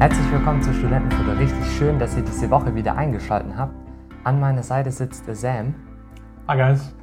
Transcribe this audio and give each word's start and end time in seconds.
Herzlich 0.00 0.30
willkommen 0.30 0.62
zu 0.62 0.72
Studentenfutter. 0.72 1.36
Richtig 1.36 1.76
schön, 1.76 1.98
dass 1.98 2.16
ihr 2.16 2.22
diese 2.22 2.48
Woche 2.50 2.72
wieder 2.72 2.96
eingeschaltet 2.96 3.50
habt. 3.56 3.74
An 4.22 4.38
meiner 4.38 4.62
Seite 4.62 4.92
sitzt 4.92 5.24
Sam. 5.26 5.74
Hi 6.46 6.56
guys. 6.56 6.94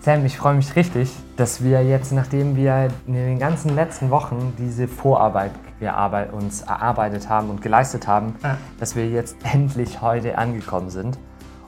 Sam, 0.00 0.26
ich 0.26 0.36
freue 0.36 0.54
mich 0.54 0.74
richtig, 0.74 1.14
dass 1.36 1.62
wir 1.62 1.84
jetzt, 1.84 2.10
nachdem 2.10 2.56
wir 2.56 2.88
in 3.06 3.12
den 3.12 3.38
ganzen 3.38 3.76
letzten 3.76 4.10
Wochen 4.10 4.54
diese 4.58 4.88
Vorarbeit 4.88 5.52
uns 6.32 6.62
erarbeitet 6.62 7.28
haben 7.28 7.48
und 7.48 7.62
geleistet 7.62 8.08
haben, 8.08 8.34
ja. 8.42 8.58
dass 8.80 8.96
wir 8.96 9.08
jetzt 9.08 9.36
endlich 9.44 10.02
heute 10.02 10.36
angekommen 10.36 10.90
sind 10.90 11.16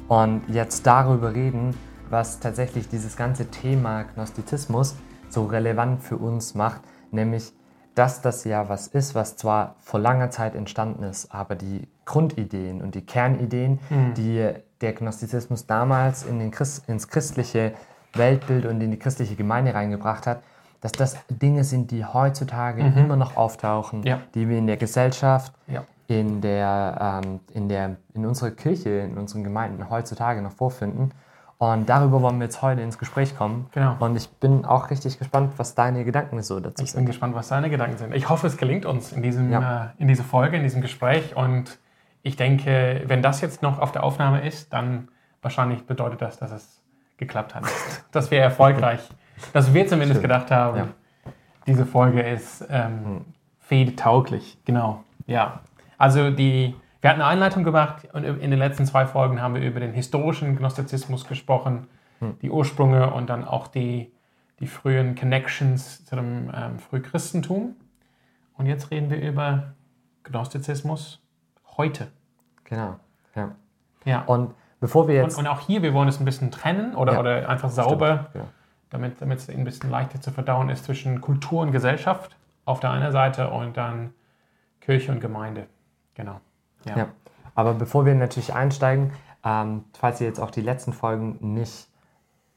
und 0.08 0.42
jetzt 0.48 0.88
darüber 0.88 1.36
reden, 1.36 1.76
was 2.08 2.40
tatsächlich 2.40 2.88
dieses 2.88 3.16
ganze 3.16 3.46
Thema 3.52 4.02
Gnostizismus 4.16 4.96
so 5.28 5.44
relevant 5.44 6.02
für 6.02 6.16
uns 6.16 6.56
macht, 6.56 6.80
nämlich 7.12 7.52
dass 7.94 8.22
das 8.22 8.44
ja 8.44 8.68
was 8.68 8.86
ist, 8.86 9.14
was 9.14 9.36
zwar 9.36 9.76
vor 9.80 10.00
langer 10.00 10.30
Zeit 10.30 10.54
entstanden 10.54 11.02
ist, 11.02 11.34
aber 11.34 11.54
die 11.54 11.88
Grundideen 12.04 12.82
und 12.82 12.94
die 12.94 13.04
Kernideen, 13.04 13.80
mhm. 13.90 14.14
die 14.14 14.52
der 14.80 14.92
Gnostizismus 14.92 15.66
damals 15.66 16.24
in 16.24 16.38
den 16.38 16.50
Christ, 16.50 16.88
ins 16.88 17.08
christliche 17.08 17.72
Weltbild 18.14 18.66
und 18.66 18.80
in 18.80 18.90
die 18.90 18.98
christliche 18.98 19.36
Gemeinde 19.36 19.74
reingebracht 19.74 20.26
hat, 20.26 20.42
dass 20.80 20.92
das 20.92 21.16
Dinge 21.28 21.64
sind, 21.64 21.90
die 21.90 22.04
heutzutage 22.04 22.82
mhm. 22.82 22.96
immer 22.96 23.16
noch 23.16 23.36
auftauchen, 23.36 24.02
ja. 24.02 24.20
die 24.34 24.48
wir 24.48 24.58
in 24.58 24.66
der 24.66 24.78
Gesellschaft, 24.78 25.52
ja. 25.66 25.84
in, 26.06 26.40
der, 26.40 27.20
ähm, 27.24 27.40
in, 27.52 27.68
der, 27.68 27.96
in 28.14 28.24
unserer 28.24 28.50
Kirche, 28.50 28.90
in 28.90 29.18
unseren 29.18 29.44
Gemeinden 29.44 29.90
heutzutage 29.90 30.40
noch 30.40 30.52
vorfinden. 30.52 31.12
Und 31.60 31.90
darüber 31.90 32.22
wollen 32.22 32.38
wir 32.38 32.44
jetzt 32.44 32.62
heute 32.62 32.80
ins 32.80 32.96
Gespräch 32.96 33.36
kommen. 33.36 33.68
Genau. 33.72 33.94
Und 34.00 34.16
ich 34.16 34.30
bin 34.30 34.64
auch 34.64 34.88
richtig 34.88 35.18
gespannt, 35.18 35.52
was 35.58 35.74
deine 35.74 36.06
Gedanken 36.06 36.42
so 36.42 36.58
dazu 36.58 36.76
sind. 36.78 36.86
Ich 36.86 36.94
bin 36.94 37.04
gespannt, 37.04 37.34
was 37.34 37.48
deine 37.48 37.68
Gedanken 37.68 37.98
sind. 37.98 38.14
Ich 38.14 38.30
hoffe, 38.30 38.46
es 38.46 38.56
gelingt 38.56 38.86
uns 38.86 39.12
in, 39.12 39.22
diesem, 39.22 39.52
ja. 39.52 39.84
äh, 39.84 39.88
in 39.98 40.08
dieser 40.08 40.24
Folge, 40.24 40.56
in 40.56 40.62
diesem 40.62 40.80
Gespräch. 40.80 41.36
Und 41.36 41.78
ich 42.22 42.36
denke, 42.36 43.02
wenn 43.08 43.20
das 43.20 43.42
jetzt 43.42 43.60
noch 43.60 43.78
auf 43.78 43.92
der 43.92 44.04
Aufnahme 44.04 44.40
ist, 44.40 44.72
dann 44.72 45.08
wahrscheinlich 45.42 45.84
bedeutet 45.84 46.22
das, 46.22 46.38
dass 46.38 46.50
es 46.50 46.80
geklappt 47.18 47.54
hat. 47.54 47.64
dass 48.10 48.30
wir 48.30 48.40
erfolgreich, 48.40 49.06
dass 49.52 49.74
wir 49.74 49.86
zumindest 49.86 50.22
Schön. 50.22 50.30
gedacht 50.30 50.50
haben, 50.50 50.78
ja. 50.78 50.86
diese 51.66 51.84
Folge 51.84 52.22
ist 52.22 52.64
ähm, 52.70 53.04
hm. 53.04 53.24
feed-tauglich. 53.58 54.56
Genau, 54.64 55.04
ja. 55.26 55.60
Also 55.98 56.30
die 56.30 56.74
wir 57.00 57.10
hatten 57.10 57.22
eine 57.22 57.30
Einleitung 57.30 57.64
gemacht 57.64 58.08
und 58.12 58.24
in 58.24 58.50
den 58.50 58.58
letzten 58.58 58.84
zwei 58.84 59.06
Folgen 59.06 59.40
haben 59.40 59.54
wir 59.54 59.62
über 59.62 59.80
den 59.80 59.92
historischen 59.92 60.56
Gnostizismus 60.56 61.26
gesprochen, 61.26 61.86
hm. 62.18 62.38
die 62.42 62.50
Ursprünge 62.50 63.12
und 63.12 63.30
dann 63.30 63.44
auch 63.44 63.68
die, 63.68 64.12
die 64.58 64.66
frühen 64.66 65.14
Connections 65.14 66.04
zu 66.04 66.16
dem 66.16 66.50
ähm, 66.54 66.78
Frühchristentum. 66.78 67.74
Und 68.54 68.66
jetzt 68.66 68.90
reden 68.90 69.08
wir 69.10 69.20
über 69.20 69.72
Gnostizismus 70.24 71.22
heute. 71.78 72.08
Genau, 72.64 72.96
ja. 73.34 73.52
ja. 74.04 74.22
Und 74.22 74.54
bevor 74.80 75.08
wir 75.08 75.14
jetzt. 75.14 75.38
Und, 75.38 75.46
und 75.46 75.50
auch 75.50 75.60
hier, 75.60 75.82
wir 75.82 75.94
wollen 75.94 76.08
es 76.08 76.20
ein 76.20 76.26
bisschen 76.26 76.50
trennen 76.50 76.94
oder, 76.94 77.14
ja. 77.14 77.20
oder 77.20 77.48
einfach 77.48 77.70
sauber, 77.70 78.28
Stimmt, 78.30 78.44
ja. 78.44 78.50
damit, 78.90 79.22
damit 79.22 79.38
es 79.38 79.48
ein 79.48 79.64
bisschen 79.64 79.90
leichter 79.90 80.20
zu 80.20 80.30
verdauen 80.30 80.68
ist 80.68 80.84
zwischen 80.84 81.22
Kultur 81.22 81.62
und 81.62 81.72
Gesellschaft 81.72 82.36
auf 82.66 82.80
der 82.80 82.90
einen 82.90 83.10
Seite 83.10 83.48
und 83.48 83.78
dann 83.78 84.12
Kirche 84.82 85.10
und 85.10 85.20
Gemeinde. 85.20 85.66
Genau. 86.14 86.40
Ja. 86.84 86.98
ja. 86.98 87.08
Aber 87.54 87.74
bevor 87.74 88.06
wir 88.06 88.14
natürlich 88.14 88.54
einsteigen, 88.54 89.12
ähm, 89.44 89.84
falls 89.98 90.20
ihr 90.20 90.26
jetzt 90.26 90.40
auch 90.40 90.50
die 90.50 90.60
letzten 90.60 90.92
Folgen 90.92 91.38
nicht 91.40 91.88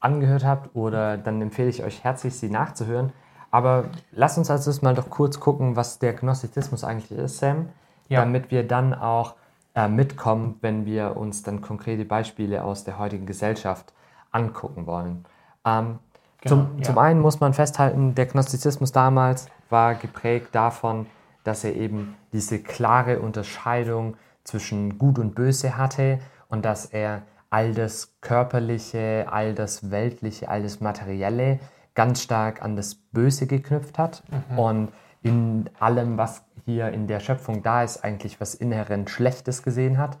angehört 0.00 0.44
habt, 0.44 0.74
oder 0.76 1.16
dann 1.16 1.40
empfehle 1.40 1.68
ich 1.68 1.82
euch 1.82 2.04
herzlich, 2.04 2.36
sie 2.36 2.50
nachzuhören. 2.50 3.12
Aber 3.50 3.84
lasst 4.12 4.36
uns 4.36 4.50
also 4.50 4.72
mal 4.82 4.94
doch 4.94 5.10
kurz 5.10 5.40
gucken, 5.40 5.76
was 5.76 5.98
der 5.98 6.12
Gnostizismus 6.12 6.84
eigentlich 6.84 7.16
ist, 7.16 7.38
Sam, 7.38 7.68
ja. 8.08 8.20
damit 8.20 8.50
wir 8.50 8.66
dann 8.66 8.92
auch 8.92 9.34
äh, 9.74 9.88
mitkommen, 9.88 10.58
wenn 10.60 10.86
wir 10.86 11.16
uns 11.16 11.42
dann 11.42 11.60
konkrete 11.60 12.04
Beispiele 12.04 12.64
aus 12.64 12.84
der 12.84 12.98
heutigen 12.98 13.26
Gesellschaft 13.26 13.92
angucken 14.30 14.86
wollen. 14.86 15.24
Ähm, 15.64 15.98
genau, 16.40 16.56
zum, 16.56 16.78
ja. 16.78 16.82
zum 16.82 16.98
einen 16.98 17.20
muss 17.20 17.40
man 17.40 17.54
festhalten, 17.54 18.14
der 18.14 18.26
Gnostizismus 18.26 18.92
damals 18.92 19.48
war 19.70 19.94
geprägt 19.94 20.48
davon, 20.52 21.06
dass 21.44 21.62
er 21.64 21.76
eben 21.76 22.16
diese 22.32 22.58
klare 22.58 23.20
Unterscheidung 23.20 24.16
zwischen 24.42 24.98
Gut 24.98 25.18
und 25.18 25.34
Böse 25.34 25.76
hatte 25.76 26.18
und 26.48 26.64
dass 26.64 26.86
er 26.86 27.22
all 27.50 27.72
das 27.72 28.14
Körperliche, 28.20 29.26
all 29.30 29.54
das 29.54 29.90
Weltliche, 29.90 30.48
all 30.48 30.62
das 30.62 30.80
Materielle 30.80 31.60
ganz 31.94 32.22
stark 32.22 32.62
an 32.62 32.74
das 32.74 32.96
Böse 32.96 33.46
geknüpft 33.46 33.98
hat 33.98 34.24
mhm. 34.50 34.58
und 34.58 34.92
in 35.22 35.70
allem, 35.78 36.18
was 36.18 36.44
hier 36.64 36.88
in 36.90 37.06
der 37.06 37.20
Schöpfung 37.20 37.62
da 37.62 37.82
ist, 37.82 38.04
eigentlich 38.04 38.40
was 38.40 38.54
inhärent 38.54 39.10
Schlechtes 39.10 39.62
gesehen 39.62 39.98
hat 39.98 40.18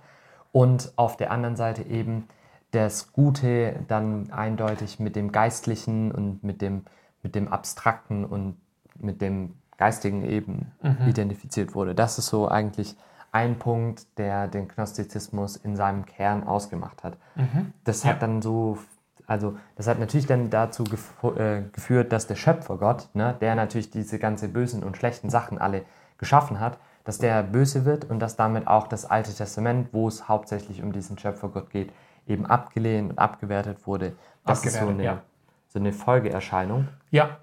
und 0.52 0.92
auf 0.96 1.16
der 1.16 1.30
anderen 1.30 1.56
Seite 1.56 1.82
eben 1.82 2.28
das 2.70 3.12
Gute 3.12 3.76
dann 3.88 4.30
eindeutig 4.32 4.98
mit 4.98 5.16
dem 5.16 5.32
Geistlichen 5.32 6.10
und 6.12 6.42
mit 6.42 6.62
dem, 6.62 6.84
mit 7.22 7.34
dem 7.34 7.48
Abstrakten 7.48 8.24
und 8.24 8.56
mit 8.98 9.20
dem 9.20 9.54
geistigen 9.76 10.24
eben 10.24 10.72
mhm. 10.82 11.08
identifiziert 11.08 11.74
wurde. 11.74 11.94
Das 11.94 12.18
ist 12.18 12.26
so 12.26 12.48
eigentlich 12.48 12.96
ein 13.32 13.58
Punkt, 13.58 14.06
der 14.16 14.46
den 14.46 14.68
Gnostizismus 14.68 15.56
in 15.56 15.74
seinem 15.74 16.06
Kern 16.06 16.46
ausgemacht 16.46 17.02
hat. 17.02 17.16
Mhm. 17.34 17.72
Das 17.82 18.04
hat 18.04 18.14
ja. 18.14 18.18
dann 18.20 18.42
so, 18.42 18.78
also 19.26 19.56
das 19.74 19.88
hat 19.88 19.98
natürlich 19.98 20.26
dann 20.26 20.50
dazu 20.50 20.84
gef 20.84 21.12
äh, 21.36 21.62
geführt, 21.72 22.12
dass 22.12 22.28
der 22.28 22.36
Schöpfergott, 22.36 23.08
ne, 23.12 23.34
der 23.40 23.56
natürlich 23.56 23.90
diese 23.90 24.20
ganze 24.20 24.48
bösen 24.48 24.84
und 24.84 24.96
schlechten 24.96 25.30
Sachen 25.30 25.58
alle 25.58 25.82
geschaffen 26.16 26.60
hat, 26.60 26.78
dass 27.02 27.18
der 27.18 27.42
böse 27.42 27.84
wird 27.84 28.08
und 28.08 28.20
dass 28.20 28.36
damit 28.36 28.68
auch 28.68 28.86
das 28.86 29.04
Alte 29.04 29.34
Testament, 29.34 29.88
wo 29.92 30.06
es 30.06 30.28
hauptsächlich 30.28 30.82
um 30.82 30.92
diesen 30.92 31.18
Schöpfergott 31.18 31.70
geht, 31.70 31.92
eben 32.26 32.46
abgelehnt 32.46 33.10
und 33.10 33.18
abgewertet 33.18 33.86
wurde. 33.86 34.12
Das 34.46 34.58
abgewertet, 34.58 34.66
ist 34.66 34.80
so 34.80 34.88
eine, 34.88 35.04
ja. 35.04 35.22
so 35.68 35.78
eine 35.80 35.92
Folgeerscheinung. 35.92 36.88
Ja. 37.10 37.38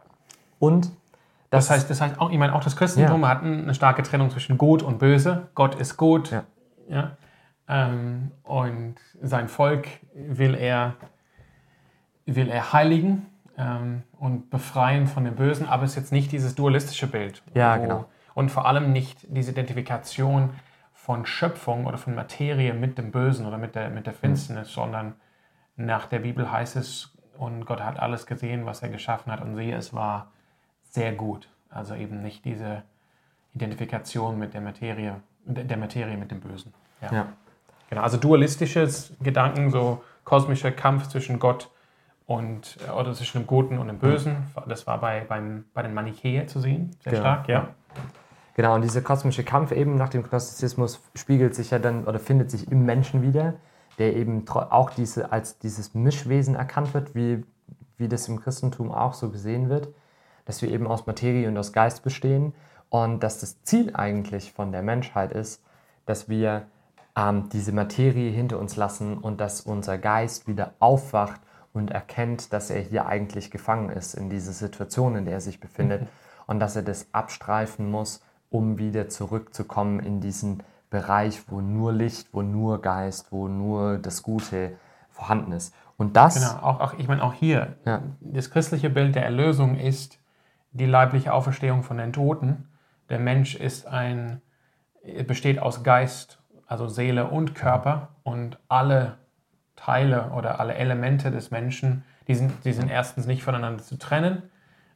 Und 0.58 0.92
das, 1.52 1.68
das 1.68 1.70
heißt, 1.70 1.90
das 1.90 2.02
heißt 2.02 2.20
auch, 2.20 2.32
ich 2.32 2.38
meine, 2.38 2.56
auch 2.56 2.64
das 2.64 2.78
Christentum 2.78 3.22
ja. 3.22 3.28
hat 3.28 3.44
eine 3.44 3.74
starke 3.76 4.04
Trennung 4.04 4.30
zwischen 4.30 4.58
Gut 4.58 4.82
und 4.82 5.00
Böse. 5.00 5.50
Gott 5.54 5.76
ist 5.76 5.98
gut. 5.98 6.32
Ja. 6.32 6.44
ja? 6.88 7.18
Ähm, 7.68 8.32
und 8.44 8.96
sein 9.22 9.50
Volk 9.50 9.88
will 10.16 10.56
er, 10.56 10.96
will 12.26 12.48
er 12.48 12.72
heiligen 12.72 13.26
ähm, 13.58 14.04
und 14.18 14.50
befreien 14.50 15.08
von 15.08 15.26
dem 15.26 15.36
Bösen, 15.36 15.68
aber 15.68 15.84
es 15.84 15.92
ist 15.92 15.98
jetzt 15.98 16.12
nicht 16.14 16.32
dieses 16.32 16.56
dualistische 16.56 17.08
Bild. 17.08 17.44
Ja, 17.54 17.78
wo, 17.78 17.82
genau. 17.82 18.06
Und 18.34 18.50
vor 18.50 18.66
allem 18.66 18.94
nicht 18.94 19.28
diese 19.28 19.52
Identifikation 19.52 20.52
von 20.94 21.26
Schöpfung 21.26 21.86
oder 21.86 21.98
von 21.98 22.16
Materie 22.16 22.74
mit 22.74 22.98
dem 22.98 23.12
Bösen 23.12 23.46
oder 23.46 23.58
mit 23.58 23.76
der, 23.76 23.90
mit 23.90 24.06
der 24.06 24.14
Finsternis, 24.14 24.70
mhm. 24.70 24.74
sondern 24.74 25.16
nach 25.76 26.06
der 26.06 26.20
Bibel 26.20 26.50
heißt 26.50 26.78
es, 26.78 27.14
und 27.38 27.66
Gott 27.66 27.82
hat 27.82 28.00
alles 28.00 28.26
gesehen, 28.26 28.66
was 28.66 28.84
er 28.84 28.90
geschaffen 28.90 29.34
hat, 29.34 29.42
und 29.42 29.56
siehe, 29.56 29.76
es 29.76 29.94
war 29.94 30.32
sehr 30.92 31.14
gut. 31.14 31.48
Also 31.70 31.96
eben 31.96 32.22
nicht 32.22 32.46
diese 32.46 32.84
Identifikation 33.56 34.38
mit 34.38 34.54
der 34.54 34.62
Materie, 34.62 35.16
der 35.46 35.78
Materie 35.78 36.18
mit 36.18 36.32
dem 36.32 36.40
Bösen. 36.40 36.74
Ja. 37.02 37.14
ja. 37.14 37.28
Genau, 37.90 38.04
also 38.04 38.18
dualistisches 38.18 39.14
Gedanken, 39.22 39.72
so 39.72 40.04
kosmischer 40.24 40.72
Kampf 40.72 41.08
zwischen 41.08 41.40
Gott 41.40 41.70
und 42.26 42.78
äh, 42.88 42.92
oder 42.92 43.14
zwischen 43.14 43.42
dem 43.42 43.48
Guten 43.48 43.80
und 43.80 43.88
dem 43.88 43.98
Bösen. 43.98 44.36
Das 44.68 44.88
war 44.88 45.00
bei, 45.00 45.26
beim, 45.28 45.66
bei 45.74 45.82
den 45.82 45.94
Manichäer 45.94 46.48
zu 46.48 46.60
sehen, 46.60 46.92
sehr 47.04 47.14
genau. 47.14 47.24
stark, 47.24 47.50
ja. 47.50 47.68
Genau, 48.56 48.76
und 48.76 48.82
dieser 48.82 49.02
kosmische 49.02 49.44
Kampf 49.44 49.72
eben 49.72 49.96
nach 49.96 50.10
dem 50.10 50.24
Gnostizismus 50.24 51.02
spiegelt 51.16 51.56
sich 51.56 51.72
ja 51.72 51.80
dann 51.80 52.06
oder 52.06 52.20
findet 52.20 52.52
sich 52.52 52.70
im 52.70 52.86
Menschen 52.86 53.22
wieder, 53.22 53.56
der 53.98 54.16
eben 54.16 54.48
auch 54.48 54.92
diese, 54.92 55.32
als 55.32 55.58
dieses 55.58 55.94
Mischwesen 55.94 56.56
erkannt 56.56 56.94
wird, 56.94 57.16
wie, 57.16 57.44
wie 57.98 58.08
das 58.08 58.28
im 58.28 58.42
Christentum 58.42 58.92
auch 58.92 59.14
so 59.14 59.30
gesehen 59.30 59.70
wird 59.70 59.90
dass 60.46 60.62
wir 60.62 60.70
eben 60.70 60.88
aus 60.88 61.08
Materie 61.08 61.48
und 61.48 61.58
aus 61.58 61.74
Geist 61.74 62.04
bestehen 62.04 62.54
und 62.90 63.22
dass 63.22 63.40
das 63.40 63.64
Ziel 63.64 63.96
eigentlich 63.96 64.52
von 64.52 64.72
der 64.72 64.82
Menschheit 64.82 65.32
ist, 65.32 65.64
dass 66.06 66.30
wir 66.30 66.68
ähm, 67.16 67.50
diese 67.50 67.72
Materie 67.72 68.32
hinter 68.32 68.60
uns 68.60 68.76
lassen 68.76 69.18
und 69.18 69.40
dass 69.42 69.62
unser 69.62 69.98
Geist 69.98 70.48
wieder 70.48 70.74
aufwacht 70.80 71.42
und 71.74 71.92
erkennt, 71.92 72.54
dass 72.54 72.70
er 72.70 72.82
hier 72.82 73.06
eigentlich 73.06 73.52
gefangen 73.52 73.90
ist 73.90 74.14
in 74.14 74.30
dieser 74.30 74.52
Situation, 74.52 75.16
in 75.16 75.26
der 75.26 75.36
er 75.36 75.42
sich 75.42 75.60
befindet 75.60 76.02
mhm. 76.02 76.08
und 76.48 76.60
dass 76.60 76.76
er 76.76 76.84
das 76.84 77.08
abstreifen 77.14 77.90
muss, 77.90 78.22
um 78.50 78.78
wieder 78.78 79.08
zurückzukommen 79.10 80.00
in 80.00 80.20
diesen 80.20 80.64
Bereich, 80.90 81.44
wo 81.48 81.62
nur 81.62 81.94
Licht, 81.94 82.34
wo 82.34 82.42
nur 82.42 82.82
Geist, 82.82 83.32
wo 83.32 83.48
nur 83.48 83.98
das 83.98 84.24
Gute 84.24 84.74
vorhanden 85.10 85.54
ist. 85.54 85.74
Und 85.98 86.18
das. 86.18 86.36
Genau, 86.36 86.62
auch, 86.64 86.80
auch 86.82 86.94
ich 86.98 87.08
meine, 87.08 87.24
auch 87.24 87.34
hier, 87.34 87.78
ja. 87.86 88.02
das 88.20 88.50
christliche 88.50 88.90
Bild 88.90 89.16
der 89.16 89.24
Erlösung 89.24 89.78
ist, 89.78 90.18
die 90.72 90.86
leibliche 90.86 91.34
Auferstehung 91.34 91.84
von 91.84 91.98
den 91.98 92.14
Toten. 92.14 92.70
Der 93.10 93.20
Mensch 93.20 93.56
ist 93.56 93.88
ein, 93.88 94.42
besteht 95.28 95.60
aus 95.60 95.84
Geist, 95.84 96.40
also 96.66 96.88
Seele 96.88 97.28
und 97.28 97.56
Körper 97.56 98.10
und 98.24 98.58
alle 98.68 99.18
Teile 99.76 100.32
oder 100.32 100.60
alle 100.60 100.76
Elemente 100.76 101.32
des 101.32 101.52
Menschen, 101.52 102.04
die 102.28 102.36
sind, 102.36 102.66
die 102.66 102.74
sind 102.74 102.90
erstens 102.90 103.26
nicht 103.26 103.44
voneinander 103.44 103.84
zu 103.84 103.98
trennen 103.98 104.44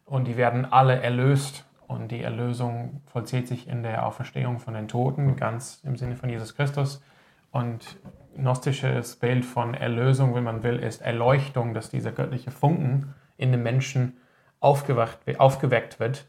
und 0.06 0.28
die 0.28 0.38
werden 0.38 0.66
alle 0.72 1.02
erlöst 1.02 1.66
Und 1.88 2.12
die 2.12 2.22
Erlösung 2.22 3.02
vollzieht 3.06 3.48
sich 3.48 3.68
in 3.68 3.84
der 3.84 4.06
Auferstehung 4.06 4.60
von 4.60 4.74
den 4.74 4.88
Toten, 4.88 5.36
ganz 5.36 5.82
im 5.84 5.98
Sinne 5.98 6.16
von 6.16 6.30
Jesus 6.30 6.56
Christus. 6.56 7.04
Und 7.52 7.98
gnostisches 8.36 9.16
Bild 9.18 9.46
von 9.46 9.76
Erlösung, 9.76 10.34
wenn 10.36 10.44
man 10.44 10.64
will, 10.64 10.78
ist 10.78 11.02
Erleuchtung, 11.02 11.74
dass 11.74 11.90
dieser 11.90 12.12
göttliche 12.12 12.52
Funken 12.52 13.14
in 13.38 13.52
den 13.52 13.64
Menschen 13.64 14.18
aufgewacht, 14.60 15.20
aufgeweckt 15.38 16.00
wird 16.00 16.26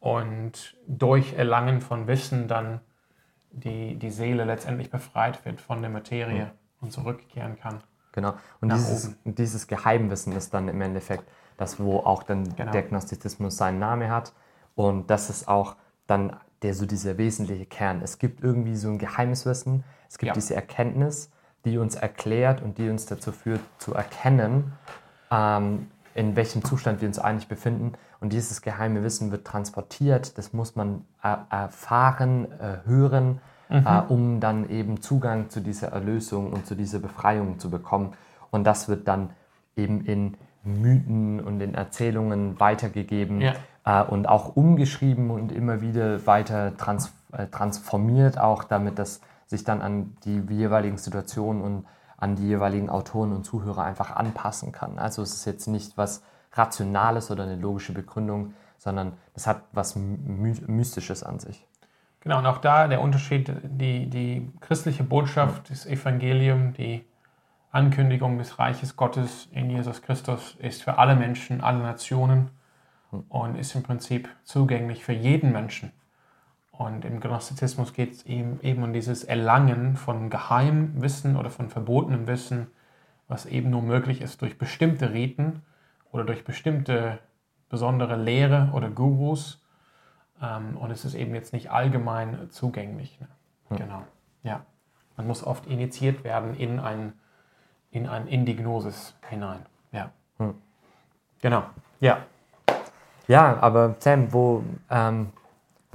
und 0.00 0.76
durch 0.86 1.34
Erlangen 1.34 1.80
von 1.80 2.06
Wissen 2.06 2.48
dann 2.48 2.80
die, 3.50 3.96
die 3.96 4.10
Seele 4.10 4.44
letztendlich 4.44 4.90
befreit 4.90 5.44
wird 5.44 5.60
von 5.60 5.80
der 5.80 5.90
Materie 5.90 6.44
mhm. 6.44 6.50
und 6.80 6.92
zurückkehren 6.92 7.58
kann. 7.58 7.82
Genau. 8.12 8.34
Und 8.60 8.72
dieses, 8.72 9.14
dieses, 9.24 9.66
Geheimwissen 9.66 10.32
ist 10.32 10.54
dann 10.54 10.68
im 10.68 10.80
Endeffekt 10.80 11.24
das, 11.58 11.78
wo 11.78 11.98
auch 11.98 12.22
dann 12.22 12.54
genau. 12.56 12.72
der 12.72 12.82
Gnostizismus 12.82 13.56
seinen 13.56 13.78
Namen 13.78 14.10
hat. 14.10 14.32
Und 14.74 15.10
das 15.10 15.28
ist 15.28 15.48
auch 15.48 15.76
dann 16.06 16.36
der 16.62 16.74
so 16.74 16.86
dieser 16.86 17.18
wesentliche 17.18 17.66
Kern. 17.66 18.00
Es 18.02 18.18
gibt 18.18 18.42
irgendwie 18.42 18.76
so 18.76 18.88
ein 18.88 18.98
geheimes 18.98 19.44
Wissen, 19.44 19.84
es 20.08 20.18
gibt 20.18 20.28
ja. 20.28 20.32
diese 20.32 20.54
Erkenntnis, 20.54 21.30
die 21.64 21.78
uns 21.78 21.94
erklärt 21.94 22.62
und 22.62 22.78
die 22.78 22.88
uns 22.88 23.06
dazu 23.06 23.32
führt, 23.32 23.60
zu 23.78 23.92
erkennen, 23.92 24.72
ähm, 25.30 25.90
in 26.16 26.34
welchem 26.34 26.64
Zustand 26.64 27.00
wir 27.00 27.08
uns 27.08 27.18
eigentlich 27.18 27.48
befinden. 27.48 27.92
Und 28.20 28.32
dieses 28.32 28.62
geheime 28.62 29.04
Wissen 29.04 29.30
wird 29.30 29.46
transportiert, 29.46 30.38
das 30.38 30.52
muss 30.52 30.74
man 30.74 31.04
erfahren, 31.22 32.48
hören, 32.84 33.40
mhm. 33.68 33.86
äh, 33.86 34.00
um 34.08 34.40
dann 34.40 34.68
eben 34.70 35.00
Zugang 35.00 35.50
zu 35.50 35.60
dieser 35.60 35.88
Erlösung 35.88 36.52
und 36.52 36.66
zu 36.66 36.74
dieser 36.74 36.98
Befreiung 36.98 37.58
zu 37.58 37.70
bekommen. 37.70 38.12
Und 38.50 38.64
das 38.64 38.88
wird 38.88 39.08
dann 39.08 39.30
eben 39.76 40.04
in 40.04 40.36
Mythen 40.64 41.40
und 41.40 41.60
in 41.60 41.74
Erzählungen 41.74 42.58
weitergegeben 42.58 43.40
ja. 43.40 43.54
äh, 43.84 44.02
und 44.04 44.28
auch 44.28 44.56
umgeschrieben 44.56 45.30
und 45.30 45.52
immer 45.52 45.80
wieder 45.80 46.26
weiter 46.26 46.76
trans 46.76 47.12
äh, 47.32 47.46
transformiert, 47.46 48.38
auch 48.38 48.64
damit 48.64 48.98
das 48.98 49.20
sich 49.46 49.64
dann 49.64 49.80
an 49.80 50.16
die 50.24 50.42
jeweiligen 50.50 50.98
Situationen 50.98 51.62
und 51.62 51.84
an 52.16 52.36
die 52.36 52.46
jeweiligen 52.46 52.88
Autoren 52.88 53.32
und 53.32 53.44
Zuhörer 53.44 53.84
einfach 53.84 54.10
anpassen 54.16 54.72
kann. 54.72 54.98
Also 54.98 55.22
es 55.22 55.34
ist 55.34 55.44
jetzt 55.44 55.66
nicht 55.66 55.96
was 55.96 56.22
Rationales 56.52 57.30
oder 57.30 57.44
eine 57.44 57.56
logische 57.56 57.92
Begründung, 57.92 58.54
sondern 58.78 59.12
es 59.34 59.46
hat 59.46 59.62
was 59.72 59.96
My 59.96 60.54
Mystisches 60.66 61.22
an 61.22 61.38
sich. 61.38 61.66
Genau, 62.20 62.38
und 62.38 62.46
auch 62.46 62.58
da 62.58 62.88
der 62.88 63.02
Unterschied, 63.02 63.52
die, 63.62 64.08
die 64.10 64.50
christliche 64.60 65.04
Botschaft, 65.04 65.70
das 65.70 65.86
Evangelium, 65.86 66.72
die 66.72 67.04
Ankündigung 67.70 68.38
des 68.38 68.58
Reiches 68.58 68.96
Gottes 68.96 69.48
in 69.52 69.70
Jesus 69.70 70.02
Christus 70.02 70.56
ist 70.58 70.82
für 70.82 70.98
alle 70.98 71.14
Menschen, 71.14 71.60
alle 71.60 71.78
Nationen 71.78 72.50
und 73.28 73.56
ist 73.56 73.74
im 73.74 73.82
Prinzip 73.82 74.28
zugänglich 74.44 75.04
für 75.04 75.12
jeden 75.12 75.52
Menschen. 75.52 75.92
Und 76.78 77.04
im 77.04 77.20
Gnostizismus 77.20 77.94
geht 77.94 78.12
es 78.12 78.26
eben, 78.26 78.60
eben 78.62 78.82
um 78.82 78.92
dieses 78.92 79.24
Erlangen 79.24 79.96
von 79.96 80.28
Geheimwissen 80.28 81.36
oder 81.36 81.50
von 81.50 81.70
verbotenem 81.70 82.26
Wissen, 82.26 82.66
was 83.28 83.46
eben 83.46 83.70
nur 83.70 83.82
möglich 83.82 84.20
ist 84.20 84.42
durch 84.42 84.58
bestimmte 84.58 85.12
Riten 85.12 85.62
oder 86.12 86.24
durch 86.24 86.44
bestimmte 86.44 87.18
besondere 87.68 88.16
Lehre 88.16 88.70
oder 88.74 88.90
Gurus. 88.90 89.62
Ähm, 90.42 90.76
und 90.76 90.90
es 90.90 91.04
ist 91.04 91.14
eben 91.14 91.34
jetzt 91.34 91.52
nicht 91.52 91.70
allgemein 91.70 92.50
zugänglich. 92.50 93.18
Hm. 93.68 93.76
Genau. 93.78 94.02
Ja. 94.42 94.64
Man 95.16 95.26
muss 95.26 95.44
oft 95.44 95.66
initiiert 95.66 96.24
werden 96.24 96.54
in 96.54 96.78
ein, 96.78 97.14
in 97.90 98.06
ein 98.06 98.26
Indignosis 98.26 99.14
hinein. 99.30 99.60
Ja. 99.92 100.10
Hm. 100.36 100.54
Genau. 101.40 101.64
Ja. 102.00 102.18
Ja, 103.28 103.58
aber 103.60 103.96
Sam, 103.98 104.32
wo 104.32 104.62
ähm, 104.90 105.32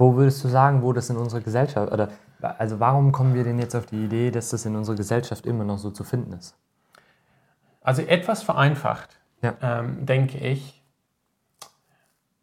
wo 0.02 0.16
würdest 0.16 0.42
du 0.42 0.48
sagen, 0.48 0.82
wo 0.82 0.92
das 0.92 1.10
in 1.10 1.16
unserer 1.16 1.40
Gesellschaft, 1.40 1.92
oder 1.92 2.08
also 2.58 2.80
warum 2.80 3.12
kommen 3.12 3.34
wir 3.34 3.44
denn 3.44 3.60
jetzt 3.60 3.76
auf 3.76 3.86
die 3.86 4.04
Idee, 4.04 4.32
dass 4.32 4.50
das 4.50 4.66
in 4.66 4.74
unserer 4.74 4.96
Gesellschaft 4.96 5.46
immer 5.46 5.62
noch 5.62 5.78
so 5.78 5.90
zu 5.92 6.02
finden 6.02 6.32
ist? 6.32 6.58
Also 7.82 8.02
etwas 8.02 8.42
vereinfacht, 8.42 9.20
ja. 9.42 9.54
ähm, 9.62 10.04
denke 10.04 10.38
ich. 10.38 10.82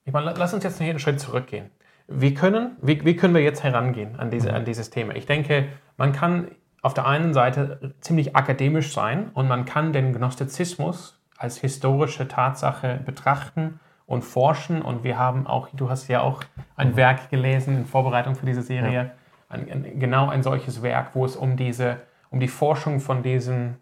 Ich 0.06 0.13
meine, 0.13 0.33
lass 0.38 0.53
uns 0.53 0.63
jetzt 0.63 0.81
einen 0.81 1.00
Schritt 1.00 1.19
zurückgehen. 1.19 1.69
Wie 2.07 2.33
können, 2.33 2.77
wie, 2.81 3.03
wie 3.03 3.15
können 3.17 3.35
wir 3.35 3.44
jetzt 3.44 3.62
herangehen 3.62 4.17
an, 4.17 4.31
diese, 4.31 4.53
an 4.53 4.63
dieses 4.63 4.89
Thema? 4.89 5.15
Ich 5.15 5.25
denke, 5.25 5.67
man 5.97 6.13
kann 6.13 6.51
auf 6.81 6.94
der 6.94 7.05
einen 7.07 7.33
Seite 7.33 7.94
ziemlich 8.00 8.38
akademisch 8.38 8.94
sein 8.94 9.31
und 9.33 9.50
man 9.50 9.65
kann 9.65 9.91
den 9.91 10.13
Gnostizismus 10.13 11.21
als 11.38 11.57
historische 11.57 12.27
Tatsache 12.29 13.01
betrachten 13.05 13.81
und 14.09 14.23
forschen. 14.23 14.81
Und 14.81 15.03
wir 15.03 15.19
haben 15.19 15.45
auch, 15.45 15.69
du 15.71 15.89
hast 15.89 16.07
ja 16.07 16.21
auch 16.21 16.44
ein 16.75 16.95
Werk 16.95 17.29
gelesen 17.29 17.77
in 17.77 17.85
Vorbereitung 17.85 18.35
für 18.35 18.45
diese 18.45 18.63
Serie, 18.63 18.91
ja. 18.91 19.09
ein, 19.50 19.71
ein, 19.71 20.00
genau 20.00 20.29
ein 20.29 20.41
solches 20.41 20.81
Werk, 20.81 21.11
wo 21.13 21.25
es 21.25 21.35
um 21.35 21.56
diese, 21.56 21.97
um 22.31 22.39
die 22.39 22.47
Forschung 22.47 23.00
von 23.00 23.21
diesem 23.21 23.75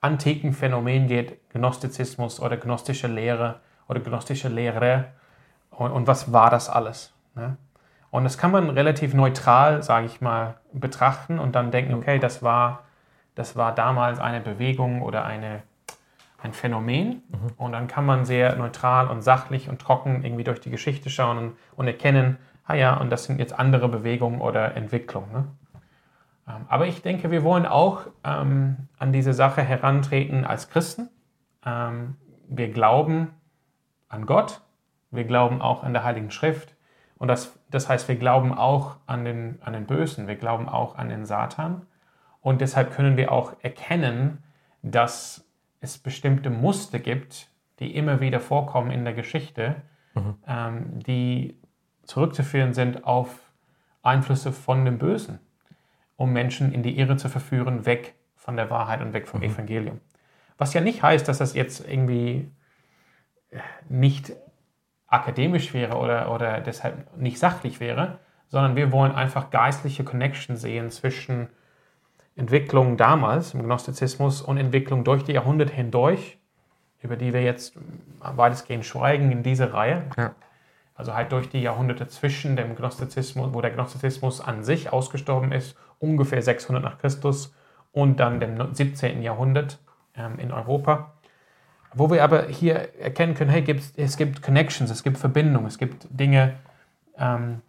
antiken 0.00 0.52
Phänomen 0.52 1.08
geht, 1.08 1.50
Gnostizismus 1.50 2.38
oder 2.40 2.56
gnostische 2.56 3.08
Lehre 3.08 3.56
oder 3.88 3.98
gnostische 3.98 4.48
Lehre. 4.48 5.06
Und, 5.70 5.90
und 5.90 6.06
was 6.06 6.32
war 6.32 6.48
das 6.48 6.70
alles? 6.70 7.12
Ne? 7.34 7.56
Und 8.12 8.22
das 8.22 8.38
kann 8.38 8.52
man 8.52 8.70
relativ 8.70 9.14
neutral, 9.14 9.82
sage 9.82 10.06
ich 10.06 10.20
mal, 10.20 10.54
betrachten 10.72 11.40
und 11.40 11.56
dann 11.56 11.72
denken, 11.72 11.94
okay, 11.94 12.20
das 12.20 12.40
war, 12.42 12.84
das 13.34 13.56
war 13.56 13.74
damals 13.74 14.20
eine 14.20 14.40
Bewegung 14.40 15.02
oder 15.02 15.24
eine 15.24 15.64
ein 16.42 16.52
Phänomen 16.52 17.22
mhm. 17.28 17.52
und 17.56 17.72
dann 17.72 17.86
kann 17.86 18.04
man 18.04 18.24
sehr 18.24 18.56
neutral 18.56 19.08
und 19.08 19.22
sachlich 19.22 19.68
und 19.68 19.80
trocken 19.80 20.24
irgendwie 20.24 20.44
durch 20.44 20.60
die 20.60 20.70
Geschichte 20.70 21.08
schauen 21.08 21.38
und, 21.38 21.56
und 21.76 21.86
erkennen, 21.86 22.38
ah 22.66 22.74
ja, 22.74 22.96
und 22.96 23.10
das 23.10 23.24
sind 23.24 23.38
jetzt 23.38 23.58
andere 23.58 23.88
Bewegungen 23.88 24.40
oder 24.40 24.76
Entwicklungen. 24.76 25.32
Ne? 25.32 25.48
Ähm, 26.48 26.66
aber 26.68 26.86
ich 26.86 27.02
denke, 27.02 27.30
wir 27.30 27.44
wollen 27.44 27.66
auch 27.66 28.06
ähm, 28.24 28.88
an 28.98 29.12
diese 29.12 29.32
Sache 29.32 29.62
herantreten 29.62 30.44
als 30.44 30.68
Christen. 30.68 31.08
Ähm, 31.64 32.16
wir 32.48 32.70
glauben 32.70 33.28
an 34.08 34.26
Gott, 34.26 34.60
wir 35.10 35.24
glauben 35.24 35.62
auch 35.62 35.84
an 35.84 35.92
der 35.92 36.04
Heiligen 36.04 36.30
Schrift 36.30 36.74
und 37.18 37.28
das, 37.28 37.56
das 37.70 37.88
heißt, 37.88 38.08
wir 38.08 38.16
glauben 38.16 38.52
auch 38.52 38.96
an 39.06 39.24
den, 39.24 39.58
an 39.62 39.74
den 39.74 39.86
Bösen, 39.86 40.26
wir 40.26 40.36
glauben 40.36 40.68
auch 40.68 40.96
an 40.96 41.08
den 41.08 41.24
Satan 41.24 41.82
und 42.40 42.60
deshalb 42.60 42.92
können 42.92 43.16
wir 43.16 43.30
auch 43.30 43.54
erkennen, 43.62 44.42
dass 44.82 45.44
es 45.82 45.98
bestimmte 45.98 46.48
Muster 46.48 46.98
gibt, 46.98 47.48
die 47.80 47.94
immer 47.94 48.20
wieder 48.20 48.40
vorkommen 48.40 48.90
in 48.90 49.04
der 49.04 49.12
Geschichte, 49.12 49.82
mhm. 50.14 50.34
ähm, 50.46 51.00
die 51.00 51.60
zurückzuführen 52.04 52.72
sind 52.72 53.04
auf 53.04 53.52
Einflüsse 54.02 54.52
von 54.52 54.84
dem 54.84 54.98
Bösen, 54.98 55.40
um 56.16 56.32
Menschen 56.32 56.72
in 56.72 56.82
die 56.82 56.98
Irre 56.98 57.16
zu 57.16 57.28
verführen, 57.28 57.84
weg 57.84 58.14
von 58.36 58.56
der 58.56 58.70
Wahrheit 58.70 59.02
und 59.02 59.12
weg 59.12 59.28
vom 59.28 59.40
mhm. 59.40 59.46
Evangelium. 59.46 60.00
Was 60.56 60.72
ja 60.72 60.80
nicht 60.80 61.02
heißt, 61.02 61.26
dass 61.26 61.38
das 61.38 61.54
jetzt 61.54 61.86
irgendwie 61.86 62.50
äh, 63.50 63.58
nicht 63.88 64.32
akademisch 65.08 65.74
wäre 65.74 65.96
oder, 65.96 66.32
oder 66.32 66.60
deshalb 66.60 67.16
nicht 67.16 67.38
sachlich 67.38 67.80
wäre, 67.80 68.20
sondern 68.46 68.76
wir 68.76 68.92
wollen 68.92 69.12
einfach 69.12 69.50
geistliche 69.50 70.04
Connection 70.04 70.56
sehen 70.56 70.90
zwischen 70.90 71.48
Entwicklung 72.36 72.96
damals 72.96 73.54
im 73.54 73.62
Gnostizismus 73.62 74.40
und 74.40 74.56
Entwicklung 74.56 75.04
durch 75.04 75.22
die 75.24 75.32
Jahrhunderte 75.32 75.72
hindurch, 75.72 76.38
über 77.00 77.16
die 77.16 77.32
wir 77.32 77.42
jetzt 77.42 77.74
weitestgehend 78.20 78.86
schweigen 78.86 79.30
in 79.32 79.42
dieser 79.42 79.74
Reihe. 79.74 80.04
Ja. 80.16 80.34
Also 80.94 81.14
halt 81.14 81.32
durch 81.32 81.48
die 81.48 81.60
Jahrhunderte 81.60 82.06
zwischen 82.08 82.56
dem 82.56 82.76
Gnostizismus, 82.76 83.52
wo 83.52 83.60
der 83.60 83.70
Gnostizismus 83.70 84.40
an 84.40 84.62
sich 84.62 84.92
ausgestorben 84.92 85.52
ist, 85.52 85.76
ungefähr 85.98 86.42
600 86.42 86.82
nach 86.82 86.98
Christus 86.98 87.54
und 87.92 88.20
dann 88.20 88.40
dem 88.40 88.74
17. 88.74 89.22
Jahrhundert 89.22 89.78
ähm, 90.16 90.38
in 90.38 90.52
Europa. 90.52 91.14
Wo 91.94 92.10
wir 92.10 92.24
aber 92.24 92.44
hier 92.46 92.98
erkennen 92.98 93.34
können, 93.34 93.50
hey, 93.50 93.64
es 93.96 94.16
gibt 94.16 94.42
Connections, 94.42 94.90
es 94.90 95.02
gibt 95.02 95.18
Verbindungen, 95.18 95.66
es 95.66 95.78
gibt 95.78 96.06
Dinge, 96.08 96.54
ähm, 97.18 97.60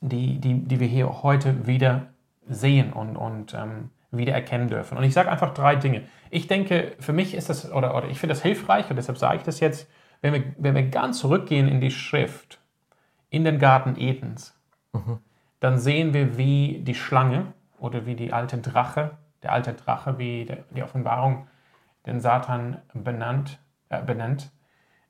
die, 0.00 0.38
die, 0.38 0.62
die 0.62 0.80
wir 0.80 0.86
hier 0.86 1.22
heute 1.22 1.66
wieder 1.66 2.06
sehen 2.50 2.92
und, 2.92 3.16
und 3.16 3.54
ähm, 3.54 3.90
wieder 4.10 4.32
erkennen 4.32 4.68
dürfen. 4.68 4.98
Und 4.98 5.04
ich 5.04 5.14
sage 5.14 5.30
einfach 5.30 5.54
drei 5.54 5.76
Dinge. 5.76 6.02
Ich 6.30 6.46
denke, 6.48 6.92
für 6.98 7.12
mich 7.12 7.34
ist 7.34 7.48
das, 7.48 7.70
oder, 7.72 7.94
oder 7.94 8.08
ich 8.08 8.18
finde 8.18 8.34
das 8.34 8.42
hilfreich 8.42 8.90
und 8.90 8.96
deshalb 8.96 9.18
sage 9.18 9.38
ich 9.38 9.42
das 9.44 9.60
jetzt, 9.60 9.88
wenn 10.20 10.34
wir, 10.34 10.44
wenn 10.58 10.74
wir 10.74 10.88
ganz 10.88 11.18
zurückgehen 11.20 11.68
in 11.68 11.80
die 11.80 11.90
Schrift, 11.90 12.60
in 13.30 13.44
den 13.44 13.58
Garten 13.58 13.96
Edens, 13.96 14.58
mhm. 14.92 15.18
dann 15.60 15.78
sehen 15.78 16.12
wir, 16.12 16.36
wie 16.36 16.80
die 16.82 16.94
Schlange 16.94 17.54
oder 17.78 18.04
wie 18.04 18.16
die 18.16 18.32
alte 18.32 18.58
Drache, 18.58 19.12
der 19.42 19.52
alte 19.52 19.72
Drache, 19.72 20.18
wie 20.18 20.44
der, 20.44 20.64
die 20.70 20.82
Offenbarung 20.82 21.46
den 22.06 22.20
Satan 22.20 22.82
benannt, 22.92 23.60
äh, 23.88 24.02
benennt, 24.02 24.50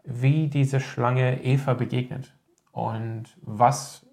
wie 0.05 0.49
diese 0.49 0.81
Schlange 0.81 1.43
Eva 1.43 1.75
begegnet 1.75 2.35
und 2.73 3.37
was, 3.41 4.07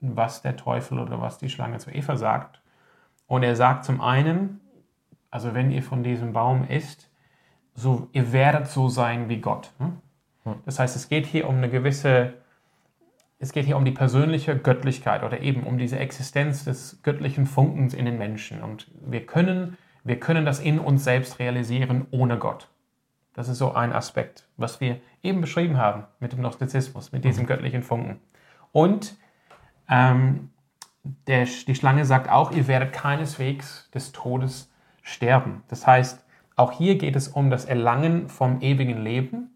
was 0.00 0.42
der 0.42 0.56
Teufel 0.56 0.98
oder 0.98 1.20
was 1.20 1.38
die 1.38 1.50
Schlange 1.50 1.78
zu 1.78 1.90
Eva 1.90 2.16
sagt 2.16 2.59
und 3.30 3.44
er 3.44 3.54
sagt 3.54 3.84
zum 3.84 4.00
einen, 4.00 4.60
also 5.30 5.54
wenn 5.54 5.70
ihr 5.70 5.82
von 5.82 6.02
diesem 6.02 6.32
Baum 6.32 6.66
isst, 6.68 7.08
so, 7.74 8.08
ihr 8.12 8.32
werdet 8.32 8.66
so 8.66 8.88
sein 8.88 9.28
wie 9.28 9.38
Gott. 9.38 9.70
Ne? 9.78 9.92
Das 10.66 10.80
heißt, 10.80 10.96
es 10.96 11.08
geht 11.08 11.26
hier 11.26 11.48
um 11.48 11.56
eine 11.56 11.70
gewisse 11.70 12.34
es 13.42 13.52
geht 13.52 13.64
hier 13.64 13.78
um 13.78 13.86
die 13.86 13.90
persönliche 13.90 14.54
Göttlichkeit 14.56 15.22
oder 15.22 15.40
eben 15.40 15.62
um 15.62 15.78
diese 15.78 15.98
Existenz 15.98 16.64
des 16.64 17.00
göttlichen 17.02 17.46
Funkens 17.46 17.94
in 17.94 18.04
den 18.04 18.18
Menschen. 18.18 18.62
Und 18.62 18.90
wir 19.00 19.24
können, 19.24 19.78
wir 20.04 20.20
können 20.20 20.44
das 20.44 20.60
in 20.60 20.78
uns 20.78 21.04
selbst 21.04 21.38
realisieren 21.38 22.06
ohne 22.10 22.38
Gott. 22.38 22.68
Das 23.32 23.48
ist 23.48 23.56
so 23.56 23.72
ein 23.72 23.94
Aspekt, 23.94 24.46
was 24.58 24.82
wir 24.82 25.00
eben 25.22 25.40
beschrieben 25.40 25.78
haben 25.78 26.04
mit 26.18 26.32
dem 26.32 26.40
Gnostizismus, 26.40 27.12
mit 27.12 27.24
diesem 27.24 27.44
mhm. 27.44 27.48
göttlichen 27.48 27.82
Funken. 27.82 28.20
Und 28.72 29.16
ähm, 29.88 30.50
der, 31.02 31.44
die 31.44 31.74
Schlange 31.74 32.04
sagt 32.04 32.28
auch, 32.28 32.52
ihr 32.52 32.68
werdet 32.68 32.92
keineswegs 32.92 33.90
des 33.90 34.12
Todes 34.12 34.72
sterben. 35.02 35.62
Das 35.68 35.86
heißt, 35.86 36.24
auch 36.56 36.72
hier 36.72 36.98
geht 36.98 37.16
es 37.16 37.28
um 37.28 37.50
das 37.50 37.64
Erlangen 37.64 38.28
vom 38.28 38.60
ewigen 38.60 39.02
Leben, 39.02 39.50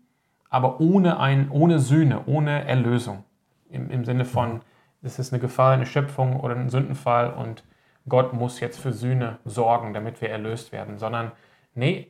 aber 0.49 0.81
ohne, 0.81 1.21
ein, 1.21 1.51
ohne 1.51 1.79
Sühne, 1.79 2.23
ohne 2.27 2.65
Erlösung. 2.67 3.25
Im, 3.69 3.91
Im 3.91 4.05
Sinne 4.05 4.25
von, 4.25 4.63
es 5.03 5.19
ist 5.19 5.33
eine 5.33 5.41
gefallene 5.41 5.85
Schöpfung 5.85 6.41
oder 6.41 6.57
ein 6.57 6.71
Sündenfall 6.71 7.35
und 7.35 7.65
Gott 8.09 8.33
muss 8.33 8.61
jetzt 8.61 8.81
für 8.81 8.93
Sühne 8.93 9.39
sorgen, 9.45 9.93
damit 9.95 10.21
wir 10.21 10.31
erlöst 10.31 10.73
werden. 10.73 10.99
Sondern, 10.99 11.33
nee, 11.75 12.09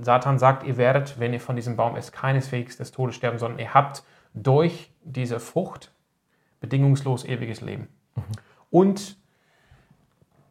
Satan 0.00 0.38
sagt, 0.38 0.64
ihr 0.64 0.76
werdet, 0.76 1.18
wenn 1.18 1.32
ihr 1.32 1.40
von 1.40 1.56
diesem 1.56 1.76
Baum 1.76 1.96
esst, 1.96 2.12
keineswegs 2.12 2.76
des 2.76 2.92
Todes 2.92 3.16
sterben, 3.16 3.38
sondern 3.38 3.58
ihr 3.58 3.74
habt 3.74 4.04
durch 4.34 4.92
diese 5.02 5.40
Frucht 5.40 5.92
bedingungslos 6.60 7.24
ewiges 7.24 7.60
Leben. 7.60 7.88
Mhm. 8.20 8.32
Und 8.70 9.16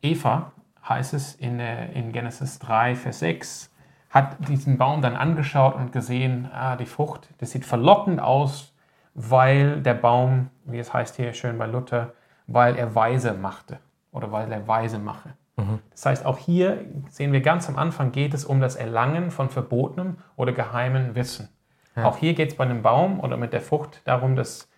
Eva, 0.02 0.52
heißt 0.88 1.14
es 1.14 1.36
in, 1.36 1.60
äh, 1.60 1.92
in 1.94 2.12
Genesis 2.12 2.60
3, 2.60 2.96
Vers 2.96 3.20
6, 3.20 3.72
hat 4.10 4.48
diesen 4.48 4.78
Baum 4.78 5.02
dann 5.02 5.16
angeschaut 5.16 5.76
und 5.76 5.92
gesehen, 5.92 6.50
ah, 6.52 6.76
die 6.76 6.86
Frucht, 6.86 7.30
das 7.38 7.52
sieht 7.52 7.66
verlockend 7.66 8.20
aus, 8.20 8.74
weil 9.14 9.82
der 9.82 9.94
Baum, 9.94 10.50
wie 10.66 10.80
es 10.80 10.94
heißt 10.94 11.16
hier 11.16 11.34
schön 11.34 11.58
bei 11.58 11.68
Luther, 11.68 12.14
weil 12.48 12.76
er 12.76 12.96
weise 12.96 13.34
machte 13.34 13.80
oder 14.12 14.32
weil 14.32 14.52
er 14.52 14.68
weise 14.68 14.98
mache. 14.98 15.34
Mhm. 15.58 15.80
Das 15.92 16.06
heißt, 16.06 16.26
auch 16.26 16.38
hier 16.38 16.86
sehen 17.10 17.32
wir 17.32 17.42
ganz 17.42 17.70
am 17.70 17.78
Anfang 17.78 18.12
geht 18.12 18.34
es 18.34 18.46
um 18.46 18.60
das 18.60 18.76
Erlangen 18.76 19.30
von 19.30 19.50
verbotenem 19.50 20.18
oder 20.36 20.54
geheimen 20.54 21.16
Wissen. 21.16 21.50
Ja. 21.96 22.06
Auch 22.06 22.18
hier 22.18 22.34
geht 22.34 22.52
es 22.52 22.58
bei 22.58 22.64
einem 22.64 22.82
Baum 22.82 23.20
oder 23.20 23.38
mit 23.38 23.54
der 23.54 23.62
Frucht 23.62 24.02
darum, 24.06 24.36
dass, 24.36 24.69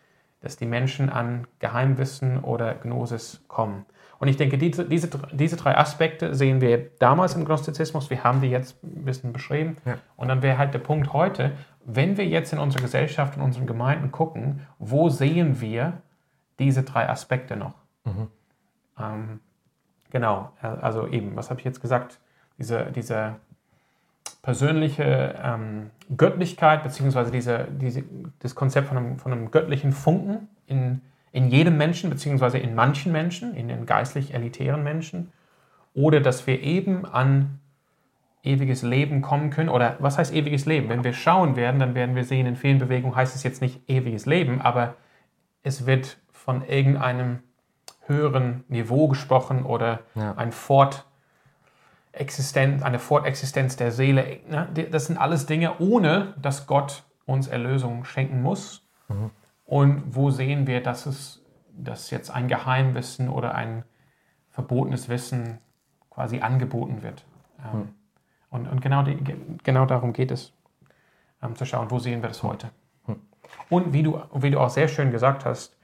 dass 0.42 0.58
die 0.58 0.66
Menschen 0.66 1.10
an 1.10 1.48
Geheimwissen 1.60 2.40
oder 2.40 2.74
Gnosis 2.76 3.44
kommen. 3.48 3.86
Und 4.20 4.28
ich 4.28 4.38
denke, 4.38 4.58
diese, 4.60 4.86
diese, 4.86 5.10
diese 5.32 5.56
drei 5.56 5.76
Aspekte 5.76 6.36
sehen 6.36 6.62
wir 6.62 6.92
damals 7.00 7.36
im 7.36 7.44
Gnostizismus, 7.44 8.12
wir 8.12 8.24
haben 8.24 8.42
die 8.42 8.50
jetzt 8.50 8.84
ein 8.84 9.04
bisschen 9.04 9.34
beschrieben. 9.34 9.78
Ja. 9.84 9.98
Und 10.16 10.28
dann 10.28 10.44
wäre 10.44 10.60
halt 10.60 10.76
der 10.76 10.80
Punkt 10.80 11.12
heute, 11.14 11.54
wenn 11.86 12.18
wir 12.18 12.28
jetzt 12.28 12.54
in 12.54 12.60
unserer 12.60 12.84
Gesellschaft, 12.84 13.36
in 13.38 13.42
unseren 13.42 13.66
Gemeinden 13.66 14.12
gucken, 14.12 14.68
wo 14.78 15.10
sehen 15.10 15.60
wir 15.60 16.02
diese 16.60 16.84
drei 16.84 17.10
Aspekte 17.10 17.56
noch? 17.56 17.74
Mhm. 18.06 18.28
Ähm, 19.00 19.40
genau, 20.12 20.52
also 20.62 21.08
eben, 21.08 21.36
was 21.36 21.50
habe 21.50 21.60
ich 21.60 21.66
jetzt 21.66 21.82
gesagt? 21.82 22.20
Diese, 22.60 22.92
diese 22.92 23.38
persönliche 24.42 25.40
ähm, 25.44 25.92
Göttlichkeit, 26.18 26.84
beziehungsweise 26.84 27.32
diese, 27.32 27.68
diese, 27.70 28.04
das 28.40 28.56
Konzept 28.56 28.88
von 28.88 28.98
einem, 28.98 29.20
von 29.20 29.32
einem 29.32 29.52
göttlichen 29.52 29.92
Funken 29.92 30.48
in, 30.66 31.02
in 31.32 31.50
jedem 31.50 31.78
Menschen, 31.78 32.10
beziehungsweise 32.10 32.58
in 32.58 32.74
manchen 32.74 33.12
Menschen, 33.12 33.54
in 33.56 33.68
den 33.68 33.86
geistlich 33.86 34.34
elitären 34.34 34.84
Menschen, 34.84 35.32
oder 35.94 36.22
dass 36.22 36.48
wir 36.48 36.62
eben 36.62 37.06
an 37.06 37.60
ewiges 38.44 38.82
Leben 38.82 39.22
kommen 39.22 39.50
können. 39.50 39.70
Oder 39.70 39.98
was 40.00 40.18
heißt 40.18 40.34
ewiges 40.34 40.66
Leben? 40.66 40.90
Wenn 40.90 41.04
wir 41.04 41.14
schauen 41.14 41.56
werden, 41.56 41.80
dann 41.80 41.96
werden 41.96 42.16
wir 42.16 42.24
sehen, 42.24 42.48
in 42.48 42.56
vielen 42.56 42.80
Bewegungen 42.80 43.16
heißt 43.16 43.36
es 43.36 43.44
jetzt 43.44 43.62
nicht 43.62 43.88
ewiges 43.90 44.26
Leben, 44.26 44.62
aber 44.62 44.96
es 45.64 45.86
wird 45.86 46.18
von 46.32 46.66
irgendeinem 46.66 47.40
höheren 48.08 48.64
Niveau 48.68 49.08
gesprochen 49.08 49.64
oder 49.64 50.00
ja. 50.16 50.34
ein 50.36 50.52
Fortexistenz, 52.12 52.84
eine 52.84 53.00
Fortexistenz 53.00 53.76
der 53.78 53.92
Seele. 53.92 54.40
Ne? 54.50 54.68
Das 54.92 55.06
sind 55.06 55.18
alles 55.18 55.46
Dinge, 55.46 55.80
ohne 55.80 56.34
dass 56.42 56.68
Gott 56.68 57.04
uns 57.26 57.48
Erlösung 57.48 58.04
schenken 58.04 58.42
muss. 58.42 58.86
Mhm. 59.08 59.32
Und 59.66 60.16
wo 60.16 60.30
sehen 60.30 60.68
wir, 60.68 60.84
dass 60.84 61.06
es 61.06 61.38
dass 61.74 62.12
jetzt 62.12 62.30
ein 62.30 62.50
Geheimwissen 62.50 63.30
oder 63.30 63.56
ein 63.56 63.86
verbotenes 64.50 65.08
Wissen 65.08 65.60
quasi 66.10 66.42
angeboten 66.42 67.02
wird? 67.02 67.24
Mhm. 67.58 67.94
Und, 68.50 68.68
und 68.68 68.82
genau, 68.82 69.04
die, 69.04 69.18
genau 69.64 69.86
darum 69.86 70.12
geht 70.12 70.32
es, 70.32 70.54
ähm, 71.42 71.56
zu 71.56 71.66
schauen, 71.66 71.90
wo 71.90 72.00
sehen 72.00 72.22
wir 72.22 72.28
das 72.28 72.44
heute. 72.44 72.70
Hm. 73.06 73.22
Und 73.70 73.94
wie 73.94 74.04
du, 74.04 74.22
wie 74.34 74.52
du 74.52 74.60
auch 74.60 74.70
sehr 74.70 74.90
schön 74.90 75.12
gesagt 75.12 75.46
hast, 75.46 75.78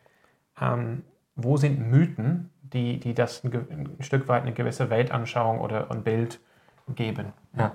ähm, 0.59 1.03
wo 1.37 1.55
sind 1.55 1.79
Mythen, 1.79 2.49
die, 2.61 2.99
die 2.99 3.13
das 3.13 3.43
ein, 3.43 3.53
ein, 3.53 4.03
Stück 4.03 4.27
weit 4.27 4.41
eine 4.41 4.53
gewisse 4.53 4.89
Weltanschauung 4.89 5.61
oder 5.61 5.89
ein 5.91 6.03
Bild 6.03 6.39
geben. 6.89 7.31
Ja, 7.57 7.73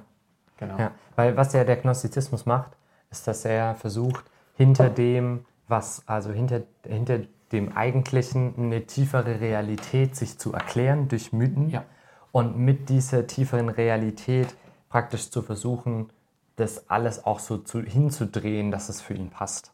genau. 0.59 0.79
Ja, 0.79 0.91
weil 1.17 1.37
was 1.37 1.53
ja 1.53 1.65
der 1.65 1.77
Gnostizismus 1.77 2.45
macht, 2.45 2.73
ist, 3.11 3.27
dass 3.27 3.45
er 3.45 3.75
versucht, 3.75 4.25
hinter 4.55 4.91
dem, 4.91 5.47
was, 5.69 6.03
also 6.07 6.31
hinter, 6.31 6.63
hinter 6.87 7.21
dem 7.53 7.77
Eigentlichen 7.77 8.55
eine 8.57 8.87
tiefere 8.87 9.41
Realität 9.41 10.17
sich 10.17 10.39
zu 10.39 10.53
erklären 10.53 11.09
durch 11.09 11.33
Mythen 11.33 11.71
ja. 11.71 11.85
und 12.33 12.59
mit 12.59 12.89
dieser 12.89 13.27
tieferen 13.27 13.69
Realität 13.69 14.55
praktisch 14.89 15.31
zu 15.31 15.43
versuchen, 15.43 16.11
das 16.57 16.91
alles 16.91 17.25
auch 17.25 17.39
so 17.39 17.59
zu, 17.59 17.81
hinzudrehen, 17.83 18.71
dass 18.71 18.89
es 18.89 19.01
für 19.01 19.15
ihn 19.15 19.31
passt. 19.31 19.73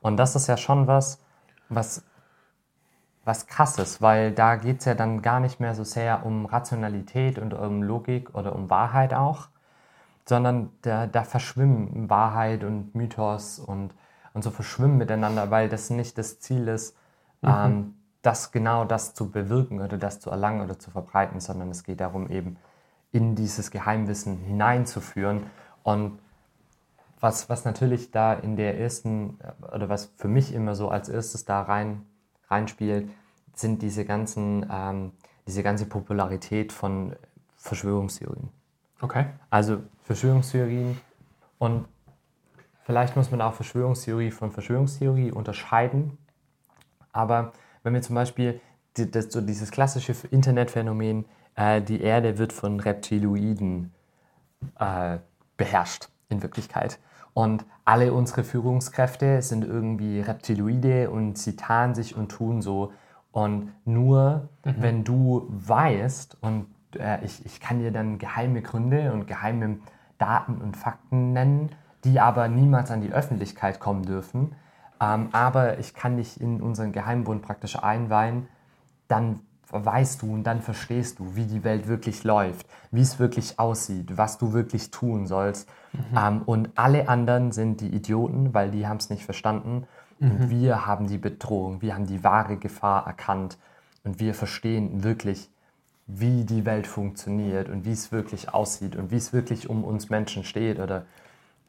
Und 0.00 0.16
das 0.16 0.36
ist 0.36 0.46
ja 0.46 0.56
schon 0.56 0.86
was, 0.86 1.20
was, 1.68 2.04
was 3.26 3.48
krasses, 3.48 4.00
weil 4.00 4.30
da 4.30 4.54
geht 4.54 4.78
es 4.78 4.84
ja 4.84 4.94
dann 4.94 5.20
gar 5.20 5.40
nicht 5.40 5.58
mehr 5.58 5.74
so 5.74 5.82
sehr 5.82 6.24
um 6.24 6.46
Rationalität 6.46 7.38
und 7.38 7.54
um 7.54 7.82
Logik 7.82 8.34
oder 8.34 8.54
um 8.54 8.70
Wahrheit 8.70 9.12
auch, 9.12 9.48
sondern 10.24 10.70
da, 10.82 11.08
da 11.08 11.24
verschwimmen 11.24 12.08
Wahrheit 12.08 12.62
und 12.62 12.94
Mythos 12.94 13.58
und, 13.58 13.92
und 14.32 14.44
so 14.44 14.50
verschwimmen 14.50 14.96
miteinander, 14.96 15.50
weil 15.50 15.68
das 15.68 15.90
nicht 15.90 16.16
das 16.18 16.38
Ziel 16.38 16.68
ist, 16.68 16.96
mhm. 17.42 17.48
ähm, 17.48 17.94
das 18.22 18.52
genau 18.52 18.84
das 18.84 19.14
zu 19.14 19.30
bewirken 19.30 19.80
oder 19.80 19.98
das 19.98 20.20
zu 20.20 20.30
erlangen 20.30 20.60
oder 20.60 20.78
zu 20.78 20.92
verbreiten, 20.92 21.40
sondern 21.40 21.70
es 21.70 21.82
geht 21.82 22.00
darum 22.00 22.30
eben, 22.30 22.56
in 23.12 23.34
dieses 23.34 23.70
Geheimwissen 23.70 24.38
hineinzuführen. 24.38 25.46
Und 25.82 26.18
was, 27.18 27.48
was 27.48 27.64
natürlich 27.64 28.10
da 28.10 28.34
in 28.34 28.56
der 28.56 28.78
ersten, 28.78 29.38
oder 29.72 29.88
was 29.88 30.06
für 30.16 30.28
mich 30.28 30.52
immer 30.52 30.74
so 30.74 30.88
als 30.90 31.08
erstes 31.08 31.44
da 31.44 31.62
rein, 31.62 32.04
reinspielt, 32.48 33.10
sind 33.54 33.82
diese 33.82 34.04
ganzen, 34.04 34.66
ähm, 34.70 35.12
diese 35.46 35.62
ganze 35.62 35.86
Popularität 35.86 36.72
von 36.72 37.16
Verschwörungstheorien. 37.56 38.48
Okay. 39.00 39.26
Also 39.50 39.82
Verschwörungstheorien 40.04 41.00
und 41.58 41.86
vielleicht 42.84 43.16
muss 43.16 43.30
man 43.30 43.40
auch 43.40 43.54
Verschwörungstheorie 43.54 44.30
von 44.30 44.52
Verschwörungstheorie 44.52 45.32
unterscheiden. 45.32 46.18
Aber 47.12 47.52
wenn 47.82 47.94
wir 47.94 48.02
zum 48.02 48.14
Beispiel 48.14 48.60
die, 48.96 49.10
das, 49.10 49.32
so 49.32 49.40
dieses 49.40 49.70
klassische 49.70 50.14
Internetphänomen 50.30 51.26
äh, 51.56 51.82
die 51.82 52.00
Erde 52.00 52.38
wird 52.38 52.52
von 52.52 52.78
Reptiloiden 52.80 53.92
äh, 54.78 55.18
beherrscht 55.56 56.08
in 56.28 56.42
Wirklichkeit. 56.42 56.98
Und 57.36 57.66
alle 57.84 58.14
unsere 58.14 58.44
Führungskräfte 58.44 59.42
sind 59.42 59.62
irgendwie 59.62 60.20
Reptiloide 60.20 61.10
und 61.10 61.36
sie 61.36 61.54
tarnen 61.54 61.94
sich 61.94 62.16
und 62.16 62.30
tun 62.30 62.62
so. 62.62 62.94
Und 63.30 63.72
nur 63.84 64.48
mhm. 64.64 64.74
wenn 64.78 65.04
du 65.04 65.46
weißt, 65.50 66.38
und 66.40 66.66
äh, 66.98 67.22
ich, 67.26 67.44
ich 67.44 67.60
kann 67.60 67.78
dir 67.78 67.92
dann 67.92 68.16
geheime 68.16 68.62
Gründe 68.62 69.12
und 69.12 69.26
geheime 69.26 69.80
Daten 70.16 70.62
und 70.62 70.78
Fakten 70.78 71.34
nennen, 71.34 71.68
die 72.04 72.20
aber 72.20 72.48
niemals 72.48 72.90
an 72.90 73.02
die 73.02 73.12
Öffentlichkeit 73.12 73.80
kommen 73.80 74.04
dürfen, 74.06 74.54
ähm, 74.98 75.28
aber 75.32 75.78
ich 75.78 75.92
kann 75.92 76.16
dich 76.16 76.40
in 76.40 76.62
unseren 76.62 76.92
Geheimbund 76.92 77.42
praktisch 77.42 77.78
einweihen, 77.78 78.48
dann 79.08 79.40
weißt 79.70 80.22
du 80.22 80.32
und 80.32 80.44
dann 80.44 80.62
verstehst 80.62 81.18
du, 81.18 81.34
wie 81.34 81.44
die 81.44 81.64
Welt 81.64 81.88
wirklich 81.88 82.24
läuft, 82.24 82.66
wie 82.90 83.00
es 83.00 83.18
wirklich 83.18 83.58
aussieht, 83.58 84.16
was 84.16 84.38
du 84.38 84.52
wirklich 84.52 84.90
tun 84.90 85.26
sollst. 85.26 85.68
Mhm. 85.92 86.18
Ähm, 86.18 86.42
und 86.46 86.70
alle 86.76 87.08
anderen 87.08 87.52
sind 87.52 87.80
die 87.80 87.88
Idioten, 87.88 88.54
weil 88.54 88.70
die 88.70 88.86
haben 88.86 88.98
es 88.98 89.10
nicht 89.10 89.24
verstanden. 89.24 89.86
Mhm. 90.18 90.30
Und 90.30 90.50
wir 90.50 90.86
haben 90.86 91.08
die 91.08 91.18
Bedrohung, 91.18 91.82
wir 91.82 91.94
haben 91.94 92.06
die 92.06 92.22
wahre 92.22 92.56
Gefahr 92.56 93.06
erkannt 93.06 93.58
und 94.04 94.20
wir 94.20 94.34
verstehen 94.34 95.02
wirklich, 95.02 95.50
wie 96.06 96.44
die 96.44 96.64
Welt 96.64 96.86
funktioniert 96.86 97.68
und 97.68 97.84
wie 97.84 97.92
es 97.92 98.12
wirklich 98.12 98.54
aussieht 98.54 98.94
und 98.94 99.10
wie 99.10 99.16
es 99.16 99.32
wirklich 99.32 99.68
um 99.68 99.82
uns 99.82 100.08
Menschen 100.08 100.44
steht. 100.44 100.78
Oder 100.78 101.04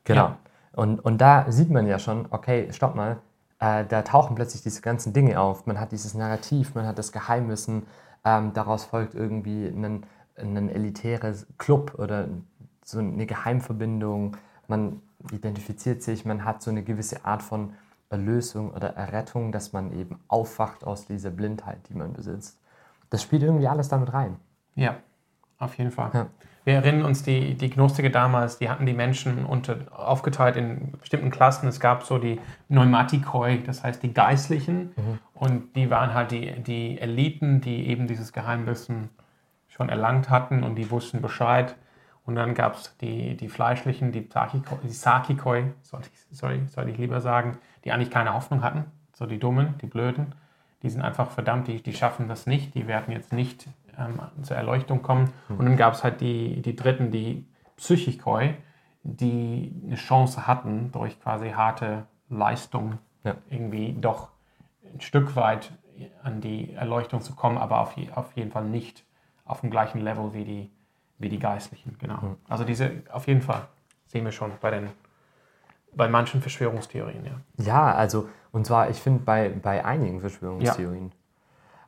genau. 0.03 0.25
Ja. 0.27 0.37
Und, 0.73 0.99
und 1.03 1.19
da 1.19 1.51
sieht 1.51 1.71
man 1.71 1.87
ja 1.87 1.97
schon, 1.97 2.27
okay, 2.29 2.71
stopp 2.71 2.93
mal, 2.93 3.17
äh, 3.59 3.85
da 3.85 4.01
tauchen 4.03 4.35
plötzlich 4.35 4.61
diese 4.61 4.81
ganzen 4.81 5.13
Dinge 5.13 5.39
auf. 5.39 5.65
Man 5.65 5.79
hat 5.79 5.91
dieses 5.91 6.13
Narrativ, 6.13 6.75
man 6.75 6.85
hat 6.85 6.97
das 6.97 7.11
Geheimwissen, 7.11 7.87
ähm, 8.23 8.53
daraus 8.53 8.85
folgt 8.85 9.15
irgendwie 9.15 9.67
ein, 9.67 10.05
ein 10.35 10.69
elitäres 10.69 11.47
Club 11.57 11.95
oder 11.97 12.27
so 12.83 12.99
eine 12.99 13.25
Geheimverbindung. 13.25 14.37
Man 14.67 15.01
identifiziert 15.31 16.03
sich, 16.03 16.25
man 16.25 16.45
hat 16.45 16.61
so 16.61 16.71
eine 16.71 16.83
gewisse 16.83 17.25
Art 17.25 17.41
von 17.41 17.73
Erlösung 18.09 18.71
oder 18.71 18.95
Errettung, 18.95 19.51
dass 19.51 19.73
man 19.73 19.91
eben 19.91 20.19
aufwacht 20.27 20.85
aus 20.85 21.05
dieser 21.05 21.31
Blindheit, 21.31 21.89
die 21.89 21.93
man 21.93 22.13
besitzt. 22.13 22.59
Das 23.09 23.21
spielt 23.21 23.43
irgendwie 23.43 23.67
alles 23.67 23.89
damit 23.89 24.13
rein. 24.13 24.37
Ja, 24.75 24.97
auf 25.57 25.77
jeden 25.77 25.91
Fall. 25.91 26.11
Ja. 26.13 26.27
Wir 26.67 26.73
erinnern 26.73 27.05
uns, 27.05 27.23
die, 27.23 27.55
die 27.55 27.69
Gnostiker 27.69 28.09
damals, 28.09 28.57
die 28.57 28.69
hatten 28.69 28.85
die 28.85 28.91
Menschen 28.91 29.45
unter, 29.45 29.77
aufgeteilt 29.89 30.57
in 30.57 30.91
bestimmten 30.99 31.31
Klassen. 31.31 31.65
Es 31.69 31.79
gab 31.79 32.03
so 32.03 32.17
die 32.17 32.41
Pneumatikoi, 32.67 33.63
das 33.65 33.85
heißt 33.85 34.03
die 34.03 34.13
Geistlichen. 34.13 34.91
Mhm. 34.97 35.19
Und 35.33 35.75
die 35.77 35.89
waren 35.89 36.13
halt 36.13 36.31
die, 36.31 36.61
die 36.61 36.99
Eliten, 36.99 37.61
die 37.61 37.87
eben 37.87 38.05
dieses 38.05 38.33
Geheimwissen 38.33 39.11
schon 39.69 39.87
erlangt 39.87 40.29
hatten 40.29 40.63
und 40.63 40.75
die 40.75 40.91
wussten 40.91 41.21
Bescheid. 41.21 41.77
Und 42.25 42.35
dann 42.35 42.53
gab 42.53 42.75
es 42.75 42.97
die, 42.97 43.37
die 43.37 43.47
Fleischlichen, 43.47 44.11
die, 44.11 44.27
die 44.27 44.89
Sakikoi, 44.89 45.67
sollte 45.83 46.09
ich, 46.11 46.37
sorry, 46.37 46.63
sollte 46.67 46.91
ich 46.91 46.97
lieber 46.97 47.21
sagen, 47.21 47.59
die 47.85 47.93
eigentlich 47.93 48.11
keine 48.11 48.33
Hoffnung 48.33 48.61
hatten. 48.61 48.83
So 49.13 49.25
die 49.25 49.39
Dummen, 49.39 49.75
die 49.81 49.87
Blöden. 49.87 50.35
Die 50.83 50.89
sind 50.89 51.01
einfach 51.01 51.31
verdammt, 51.31 51.69
die, 51.69 51.81
die 51.81 51.93
schaffen 51.93 52.27
das 52.27 52.45
nicht. 52.45 52.75
Die 52.75 52.87
werden 52.87 53.13
jetzt 53.13 53.31
nicht 53.31 53.69
ähm, 53.97 54.19
zur 54.43 54.57
Erleuchtung 54.57 55.01
kommen. 55.01 55.33
Und 55.49 55.65
dann 55.65 55.77
gab 55.77 55.93
es 55.93 56.03
halt 56.03 56.21
die, 56.21 56.61
die 56.61 56.75
Dritten, 56.75 57.11
die 57.11 57.45
Psychikoi, 57.77 58.55
die 59.03 59.73
eine 59.85 59.95
Chance 59.95 60.47
hatten, 60.47 60.91
durch 60.91 61.19
quasi 61.21 61.51
harte 61.51 62.05
Leistung 62.29 62.97
ja. 63.23 63.35
irgendwie 63.49 63.95
doch 63.99 64.29
ein 64.93 65.01
Stück 65.01 65.35
weit 65.35 65.71
an 66.21 66.41
die 66.41 66.73
Erleuchtung 66.73 67.21
zu 67.21 67.33
kommen, 67.35 67.57
aber 67.57 67.79
auf, 67.79 67.95
auf 68.15 68.35
jeden 68.35 68.51
Fall 68.51 68.65
nicht 68.65 69.03
auf 69.45 69.61
dem 69.61 69.71
gleichen 69.71 70.01
Level 70.01 70.33
wie 70.33 70.43
die, 70.43 70.71
wie 71.17 71.29
die 71.29 71.39
Geistlichen. 71.39 71.97
Genau. 71.99 72.17
Mhm. 72.21 72.37
Also 72.47 72.63
diese, 72.63 72.91
auf 73.11 73.27
jeden 73.27 73.41
Fall 73.41 73.67
sehen 74.05 74.25
wir 74.25 74.31
schon 74.31 74.51
bei 74.61 74.71
den 74.71 74.89
bei 75.97 76.07
manchen 76.07 76.41
Verschwörungstheorien, 76.41 77.25
ja. 77.25 77.31
Ja, 77.57 77.93
also, 77.93 78.29
und 78.51 78.65
zwar, 78.65 78.89
ich 78.89 79.01
finde, 79.01 79.23
bei, 79.23 79.49
bei 79.49 79.83
einigen 79.83 80.21
Verschwörungstheorien. 80.21 81.09
Ja. 81.09 81.15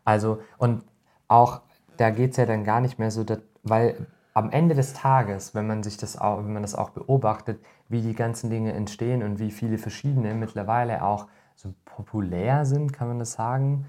Also, 0.03 0.41
und 0.57 0.83
auch 1.27 1.61
da 1.99 2.11
geht 2.11 2.31
es 2.31 2.37
ja 2.37 2.45
dann 2.45 2.63
gar 2.63 2.79
nicht 2.79 2.97
mehr 2.97 3.11
so, 3.11 3.25
dass, 3.25 3.39
weil 3.63 4.07
am 4.33 4.51
Ende 4.51 4.73
des 4.73 4.93
Tages, 4.93 5.53
wenn 5.53 5.67
man 5.67 5.83
sich 5.83 5.97
das 5.97 6.17
auch, 6.17 6.37
wenn 6.37 6.53
man 6.53 6.61
das 6.61 6.73
auch 6.73 6.91
beobachtet, 6.91 7.59
wie 7.89 8.01
die 8.01 8.13
ganzen 8.13 8.49
Dinge 8.49 8.71
entstehen 8.71 9.21
und 9.21 9.39
wie 9.39 9.51
viele 9.51 9.77
verschiedene 9.77 10.33
mittlerweile 10.33 11.03
auch 11.03 11.27
so 11.55 11.73
populär 11.83 12.65
sind, 12.65 12.93
kann 12.93 13.09
man 13.09 13.19
das 13.19 13.33
sagen, 13.33 13.85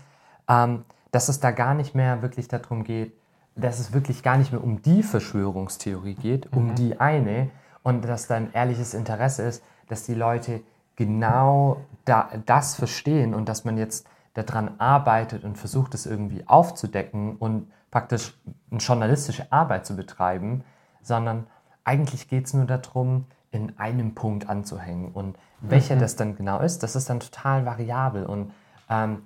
ähm, 0.48 0.84
dass 1.12 1.28
es 1.28 1.38
da 1.38 1.52
gar 1.52 1.74
nicht 1.74 1.94
mehr 1.94 2.20
wirklich 2.20 2.48
darum 2.48 2.82
geht, 2.82 3.12
dass 3.54 3.78
es 3.78 3.92
wirklich 3.92 4.24
gar 4.24 4.38
nicht 4.38 4.50
mehr 4.50 4.64
um 4.64 4.82
die 4.82 5.04
Verschwörungstheorie 5.04 6.14
geht, 6.14 6.52
um 6.52 6.68
mhm. 6.68 6.74
die 6.74 6.98
eine 6.98 7.50
und 7.84 8.04
dass 8.04 8.26
da 8.26 8.34
ein 8.36 8.52
ehrliches 8.52 8.92
Interesse 8.92 9.42
ist, 9.44 9.62
dass 9.88 10.02
die 10.02 10.14
Leute 10.14 10.62
genau 10.96 11.82
da, 12.04 12.28
das 12.44 12.74
verstehen 12.74 13.34
und 13.34 13.48
dass 13.48 13.64
man 13.64 13.78
jetzt 13.78 14.08
daran 14.34 14.72
arbeitet 14.78 15.44
und 15.44 15.58
versucht, 15.58 15.94
es 15.94 16.06
irgendwie 16.06 16.46
aufzudecken 16.48 17.36
und 17.36 17.70
praktisch 17.90 18.34
eine 18.70 18.80
journalistische 18.80 19.50
Arbeit 19.50 19.86
zu 19.86 19.96
betreiben, 19.96 20.64
sondern 21.02 21.46
eigentlich 21.84 22.28
geht 22.28 22.46
es 22.46 22.54
nur 22.54 22.66
darum, 22.66 23.26
in 23.50 23.78
einem 23.78 24.14
Punkt 24.14 24.48
anzuhängen. 24.48 25.12
Und 25.12 25.36
welcher 25.60 25.96
mhm. 25.96 26.00
das 26.00 26.16
dann 26.16 26.36
genau 26.36 26.60
ist, 26.60 26.82
das 26.82 26.94
ist 26.94 27.10
dann 27.10 27.20
total 27.20 27.66
variabel 27.66 28.24
und, 28.26 28.52
ähm, 28.88 29.22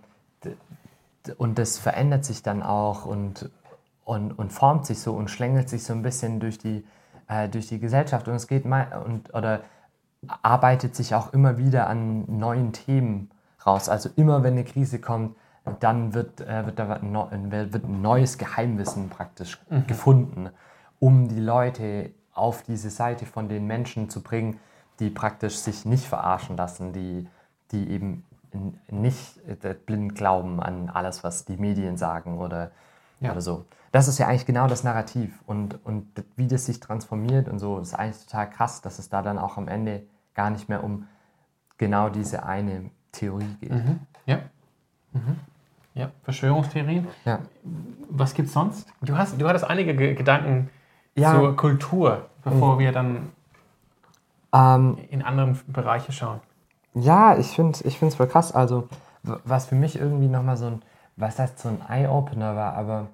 und 1.36 1.58
das 1.58 1.78
verändert 1.78 2.24
sich 2.24 2.42
dann 2.42 2.62
auch 2.62 3.04
und, 3.06 3.50
und, 4.04 4.32
und 4.32 4.52
formt 4.52 4.86
sich 4.86 5.00
so 5.00 5.14
und 5.14 5.30
schlängelt 5.30 5.68
sich 5.68 5.84
so 5.84 5.92
ein 5.92 6.02
bisschen 6.02 6.40
durch 6.40 6.58
die, 6.58 6.86
äh, 7.28 7.48
durch 7.48 7.66
die 7.66 7.78
Gesellschaft. 7.78 8.28
Und 8.28 8.34
es 8.34 8.46
geht 8.46 8.64
mal 8.64 9.02
und 9.04 9.34
oder 9.34 9.60
arbeitet 10.42 10.94
sich 10.94 11.14
auch 11.14 11.32
immer 11.32 11.58
wieder 11.58 11.86
an 11.88 12.24
neuen 12.26 12.72
Themen 12.72 13.30
raus. 13.66 13.88
Also 13.88 14.08
immer 14.16 14.42
wenn 14.42 14.54
eine 14.54 14.64
Krise 14.64 15.00
kommt, 15.00 15.36
dann 15.80 16.14
wird, 16.14 16.40
äh, 16.40 16.66
wird, 16.66 16.78
da 16.78 16.88
wird 16.88 17.02
ein 17.02 18.02
neues 18.02 18.38
Geheimwissen 18.38 19.08
praktisch 19.08 19.58
mhm. 19.70 19.86
gefunden, 19.86 20.50
um 20.98 21.28
die 21.28 21.40
Leute 21.40 22.10
auf 22.32 22.62
diese 22.62 22.90
Seite 22.90 23.26
von 23.26 23.48
den 23.48 23.66
Menschen 23.66 24.10
zu 24.10 24.22
bringen, 24.22 24.60
die 25.00 25.10
praktisch 25.10 25.56
sich 25.56 25.84
nicht 25.84 26.04
verarschen 26.04 26.56
lassen, 26.56 26.92
die, 26.92 27.28
die 27.72 27.88
eben 27.90 28.24
nicht 28.90 29.38
äh, 29.46 29.74
blind 29.74 30.14
glauben 30.14 30.60
an 30.60 30.90
alles, 30.90 31.24
was 31.24 31.44
die 31.44 31.56
Medien 31.56 31.96
sagen 31.96 32.38
oder, 32.38 32.70
ja. 33.20 33.32
oder 33.32 33.40
so. 33.40 33.64
Das 33.90 34.08
ist 34.08 34.18
ja 34.18 34.26
eigentlich 34.26 34.46
genau 34.46 34.66
das 34.66 34.84
Narrativ 34.84 35.42
und, 35.46 35.84
und 35.84 36.24
wie 36.36 36.48
das 36.48 36.66
sich 36.66 36.80
transformiert 36.80 37.48
und 37.48 37.58
so, 37.58 37.78
ist 37.78 37.94
eigentlich 37.94 38.24
total 38.26 38.50
krass, 38.50 38.82
dass 38.82 38.98
es 38.98 39.08
da 39.08 39.22
dann 39.22 39.38
auch 39.38 39.56
am 39.56 39.68
Ende 39.68 40.02
gar 40.34 40.50
nicht 40.50 40.68
mehr 40.68 40.82
um 40.82 41.06
genau 41.78 42.08
diese 42.08 42.44
eine 42.44 42.90
Theorie 43.12 43.56
geht. 43.60 43.70
Mhm. 43.70 44.00
Verschwörungstheorien. 46.34 47.06
Ja. 47.24 47.40
Was 48.10 48.34
gibt 48.34 48.48
es 48.48 48.54
sonst? 48.54 48.88
Du, 49.00 49.16
hast, 49.16 49.40
du 49.40 49.48
hattest 49.48 49.64
einige 49.64 49.94
G 49.94 50.14
Gedanken 50.14 50.70
ja. 51.14 51.34
zur 51.34 51.56
Kultur, 51.56 52.26
bevor 52.42 52.74
mhm. 52.74 52.78
wir 52.80 52.92
dann 52.92 53.32
ähm, 54.52 54.98
in 55.10 55.22
andere 55.22 55.56
Bereiche 55.66 56.12
schauen. 56.12 56.40
Ja, 56.94 57.36
ich 57.38 57.48
finde 57.48 57.72
es 57.72 57.84
ich 57.84 57.98
voll 57.98 58.26
krass. 58.26 58.52
Also, 58.52 58.88
was 59.22 59.66
für 59.66 59.74
mich 59.74 59.98
irgendwie 59.98 60.28
nochmal 60.28 60.56
so 60.56 60.66
ein, 60.66 60.82
was 61.16 61.38
heißt 61.38 61.58
so 61.58 61.68
ein 61.68 61.80
Eye-Opener 61.88 62.54
war, 62.56 62.74
aber 62.74 63.08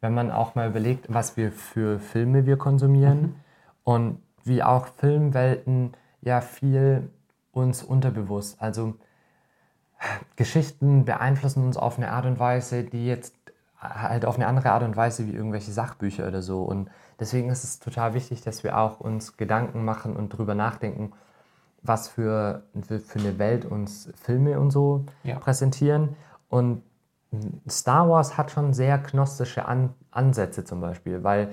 wenn 0.00 0.14
man 0.14 0.30
auch 0.30 0.54
mal 0.54 0.68
überlegt, 0.68 1.12
was 1.12 1.36
wir 1.36 1.52
für 1.52 1.98
Filme 1.98 2.46
wir 2.46 2.56
konsumieren 2.56 3.20
mhm. 3.20 3.34
und 3.84 4.22
wie 4.44 4.62
auch 4.62 4.86
Filmwelten 4.96 5.92
ja 6.22 6.40
viel 6.40 7.10
uns 7.52 7.82
unterbewusst. 7.82 8.60
Also 8.60 8.94
Geschichten 10.36 11.04
beeinflussen 11.04 11.64
uns 11.64 11.76
auf 11.76 11.98
eine 11.98 12.10
Art 12.10 12.26
und 12.26 12.38
Weise, 12.38 12.84
die 12.84 13.06
jetzt 13.06 13.34
halt 13.78 14.24
auf 14.24 14.36
eine 14.36 14.46
andere 14.46 14.72
Art 14.72 14.82
und 14.82 14.96
Weise 14.96 15.26
wie 15.26 15.34
irgendwelche 15.34 15.72
Sachbücher 15.72 16.28
oder 16.28 16.42
so. 16.42 16.62
Und 16.62 16.90
deswegen 17.18 17.50
ist 17.50 17.64
es 17.64 17.78
total 17.78 18.14
wichtig, 18.14 18.42
dass 18.42 18.62
wir 18.64 18.78
auch 18.78 19.00
uns 19.00 19.36
Gedanken 19.36 19.84
machen 19.84 20.16
und 20.16 20.32
darüber 20.34 20.54
nachdenken, 20.54 21.12
was 21.82 22.08
für, 22.08 22.64
für 22.82 23.18
eine 23.18 23.38
Welt 23.38 23.64
uns 23.64 24.10
Filme 24.22 24.60
und 24.60 24.70
so 24.70 25.06
ja. 25.22 25.38
präsentieren. 25.38 26.16
Und 26.48 26.82
Star 27.68 28.08
Wars 28.08 28.36
hat 28.36 28.50
schon 28.50 28.74
sehr 28.74 28.98
gnostische 28.98 29.66
An 29.66 29.94
Ansätze 30.10 30.64
zum 30.64 30.80
Beispiel, 30.80 31.22
weil 31.22 31.50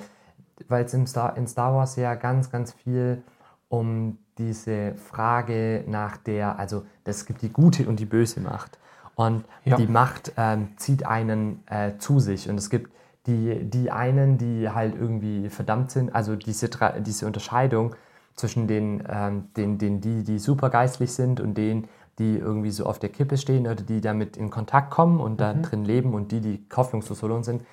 es 0.67 0.93
in 0.93 1.05
Star, 1.05 1.37
in 1.37 1.47
Star 1.47 1.75
Wars 1.75 1.95
ja 1.95 2.15
ganz, 2.15 2.49
ganz 2.49 2.73
viel 2.73 3.23
um 3.69 4.17
diese 4.37 4.95
Frage 4.95 5.83
nach 5.87 6.17
der, 6.17 6.59
also 6.59 6.83
es 7.03 7.25
gibt 7.25 7.41
die 7.41 7.49
gute 7.49 7.87
und 7.87 7.99
die 7.99 8.05
böse 8.05 8.39
Macht. 8.39 8.77
Und 9.15 9.45
ja. 9.65 9.77
die 9.77 9.87
Macht 9.87 10.33
ähm, 10.37 10.69
zieht 10.77 11.05
einen 11.05 11.63
äh, 11.67 11.97
zu 11.97 12.19
sich. 12.19 12.49
Und 12.49 12.57
es 12.57 12.69
gibt 12.69 12.91
die, 13.25 13.63
die 13.63 13.91
einen, 13.91 14.37
die 14.37 14.69
halt 14.69 14.95
irgendwie 14.95 15.49
verdammt 15.49 15.91
sind, 15.91 16.13
also 16.15 16.35
diese, 16.35 16.69
diese 16.99 17.25
Unterscheidung 17.25 17.95
zwischen 18.35 18.67
den, 18.67 19.03
ähm, 19.09 19.49
den, 19.57 19.77
den, 19.77 20.01
die, 20.01 20.23
die 20.23 20.39
super 20.39 20.69
geistlich 20.69 21.11
sind 21.11 21.39
und 21.39 21.55
denen, 21.55 21.89
die 22.19 22.37
irgendwie 22.37 22.71
so 22.71 22.85
auf 22.85 22.99
der 22.99 23.09
Kippe 23.09 23.37
stehen 23.37 23.67
oder 23.67 23.75
die 23.75 24.01
damit 24.01 24.37
in 24.37 24.49
Kontakt 24.49 24.91
kommen 24.91 25.19
und 25.19 25.41
da 25.41 25.53
mhm. 25.53 25.61
drin 25.63 25.85
leben 25.85 26.13
und 26.13 26.31
die, 26.31 26.39
die 26.39 26.65
hoffnungslos 26.75 27.19
verloren 27.19 27.43
sind, 27.43 27.63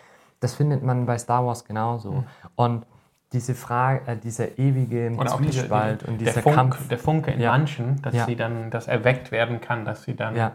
das 0.40 0.55
findet 0.55 0.83
man 0.83 1.07
bei 1.07 1.16
Star 1.18 1.46
Wars 1.46 1.64
genauso. 1.64 2.12
Mhm. 2.12 2.24
Und 2.57 2.87
diese 3.34 3.54
Frage, 3.54 4.00
äh, 4.06 4.16
dieser 4.16 4.58
ewige 4.58 5.10
und 5.10 5.28
Zwiespalt 5.28 6.00
diese, 6.00 6.10
und 6.10 6.18
dieser 6.18 6.32
der 6.32 6.42
Funk, 6.42 6.56
Kampf. 6.56 6.88
Der 6.88 6.98
Funke 6.98 7.30
in 7.32 7.40
ja. 7.40 7.50
manchen, 7.50 8.00
dass 8.00 8.14
ja. 8.14 8.24
sie 8.24 8.36
dann, 8.36 8.70
das 8.70 8.86
erweckt 8.86 9.32
werden 9.32 9.60
kann, 9.60 9.84
dass 9.84 10.04
sie 10.04 10.14
dann 10.14 10.36
ja. 10.36 10.52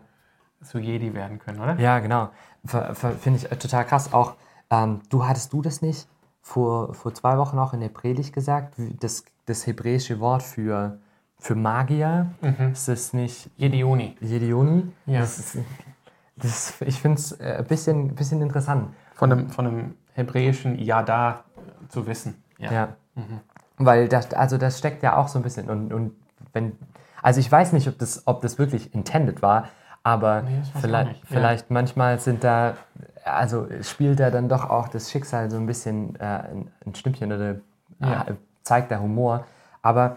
zu 0.63 0.79
Jedi 0.79 1.13
werden 1.13 1.39
können, 1.39 1.59
oder? 1.59 1.77
Ja, 1.79 1.99
genau. 1.99 2.29
Finde 2.65 3.39
ich 3.39 3.47
total 3.59 3.85
krass. 3.85 4.13
Auch, 4.13 4.35
ähm, 4.71 5.01
du 5.09 5.27
hattest 5.27 5.53
du 5.53 5.61
das 5.61 5.81
nicht 5.81 6.07
vor, 6.41 6.93
vor 6.93 7.13
zwei 7.13 7.37
Wochen 7.37 7.59
auch 7.59 7.73
in 7.73 7.81
der 7.81 7.89
Predigt 7.89 8.33
gesagt, 8.33 8.75
das, 8.99 9.23
das 9.45 9.67
hebräische 9.67 10.19
Wort 10.19 10.41
für, 10.41 10.97
für 11.37 11.55
Magier, 11.55 12.27
mhm. 12.41 12.71
ist 12.71 12.87
das 12.87 13.13
nicht... 13.13 13.49
Jedioni. 13.57 14.15
Jedioni? 14.21 14.91
Ja. 15.05 15.19
Das 15.19 15.37
ist, 15.37 15.57
das, 16.37 16.81
ich 16.81 16.99
finde 16.99 17.19
es 17.19 17.39
ein 17.39 17.59
äh, 17.59 17.65
bisschen, 17.67 18.15
bisschen 18.15 18.41
interessant. 18.41 18.93
Von 19.15 19.31
einem, 19.31 19.49
von 19.49 19.67
einem 19.67 19.95
hebräischen 20.13 20.79
Yada 20.79 21.43
zu 21.89 22.07
wissen. 22.07 22.41
Ja. 22.59 22.71
ja. 22.71 22.87
Mhm. 23.15 23.39
Weil 23.77 24.07
das, 24.07 24.33
also 24.33 24.57
das 24.57 24.77
steckt 24.77 25.03
ja 25.03 25.17
auch 25.17 25.27
so 25.27 25.39
ein 25.39 25.43
bisschen 25.43 25.69
und, 25.69 25.93
und 25.93 26.15
wenn, 26.53 26.77
also 27.21 27.39
ich 27.39 27.51
weiß 27.51 27.73
nicht, 27.73 27.87
ob 27.87 27.97
das, 27.97 28.23
ob 28.27 28.41
das 28.41 28.59
wirklich 28.59 28.93
intended 28.93 29.41
war, 29.41 29.69
aber 30.03 30.43
nee, 30.43 30.61
vielleicht, 30.79 31.27
vielleicht 31.27 31.69
ja. 31.69 31.73
manchmal 31.73 32.19
sind 32.19 32.43
da, 32.43 32.75
also 33.23 33.67
spielt 33.81 34.19
da 34.19 34.31
dann 34.31 34.49
doch 34.49 34.69
auch 34.69 34.87
das 34.87 35.11
Schicksal 35.11 35.49
so 35.49 35.57
ein 35.57 35.65
bisschen 35.65 36.15
äh, 36.15 36.23
ein, 36.23 36.71
ein 36.85 36.95
Stimmchen 36.95 37.31
oder 37.31 37.55
ja. 37.99 38.21
äh, 38.27 38.35
zeigt 38.63 38.91
der 38.91 39.01
Humor. 39.01 39.45
Aber 39.81 40.15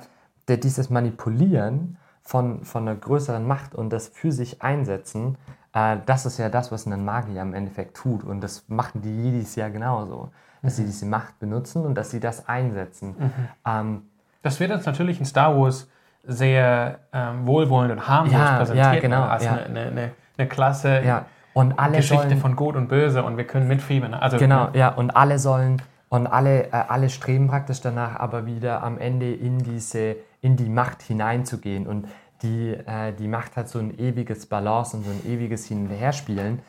der, 0.49 0.57
dieses 0.57 0.91
Manipulieren 0.91 1.99
von, 2.23 2.65
von 2.65 2.89
einer 2.89 2.97
größeren 2.97 3.47
Macht 3.47 3.75
und 3.75 3.91
das 3.91 4.09
für 4.09 4.33
sich 4.33 4.63
einsetzen, 4.63 5.37
äh, 5.73 5.97
das 6.07 6.27
ist 6.27 6.39
ja 6.39 6.49
das, 6.49 6.73
was 6.73 6.87
ein 6.87 7.05
Magier 7.05 7.43
im 7.43 7.55
Endeffekt 7.55 7.97
tut. 7.97 8.25
Und 8.25 8.41
das 8.41 8.65
machen 8.69 9.03
die 9.03 9.23
Jedis 9.25 9.57
ja 9.57 9.69
genauso 9.69 10.31
dass 10.63 10.77
sie 10.77 10.85
diese 10.85 11.07
Macht 11.07 11.39
benutzen 11.39 11.85
und 11.85 11.95
dass 11.95 12.11
sie 12.11 12.21
das 12.21 12.49
einsetzen. 12.49 13.15
Mhm. 13.19 13.33
Ähm, 13.67 14.03
das 14.43 14.61
wird 14.61 14.71
jetzt 14.71 14.87
natürlich 14.87 15.19
in 15.19 15.27
Star 15.27 15.57
Wars 15.59 15.89
sehr 16.25 17.01
ähm, 17.13 17.47
wohlwollend 17.47 17.93
und 17.93 18.09
harmlos 18.09 18.33
Ja, 18.33 18.57
präsentiert 18.59 18.95
ja, 18.95 19.01
genau, 19.01 19.23
als 19.25 19.45
ja. 19.45 19.53
eine, 19.53 19.65
eine, 19.65 19.81
eine, 19.81 20.11
eine 20.39 20.49
klasse 20.49 21.03
Ja. 21.05 21.27
Und 21.55 21.79
alle 21.79 21.99
Geschichte 21.99 22.29
sollen, 22.29 22.41
von 22.41 22.57
Gut 22.57 22.77
und 22.77 22.89
Böse 22.89 23.23
und 23.23 23.37
wir 23.37 23.47
können 23.47 23.69
mitfiebern. 23.69 24.15
Also, 24.15 24.39
Genau, 24.39 24.71
ja, 24.73 24.89
und 24.89 25.11
alle 25.11 25.39
sollen 25.39 25.83
und 26.09 26.27
alle, 26.27 26.69
äh, 26.69 26.71
alle 26.71 27.11
streben 27.11 27.49
praktisch 27.49 27.83
danach, 27.83 28.19
aber 28.19 28.47
wieder 28.47 28.83
am 28.83 28.97
Ende 28.97 29.35
in 29.35 29.59
diese, 29.59 30.17
in 30.43 30.57
die 30.57 30.69
Macht 30.69 31.03
hineinzugehen. 31.03 31.87
Und 31.87 32.09
die, 32.43 32.73
äh, 32.75 33.13
die 33.15 33.29
Macht 33.29 33.57
hat 33.57 33.69
so 33.71 33.79
ein 33.79 33.99
ewiges 33.99 34.47
Balance 34.47 34.97
und 34.97 35.05
so 35.05 35.11
ein 35.11 35.25
ewiges 35.27 35.67
Hin 35.67 35.87
und 35.87 35.91
Herspielen. 35.91 36.61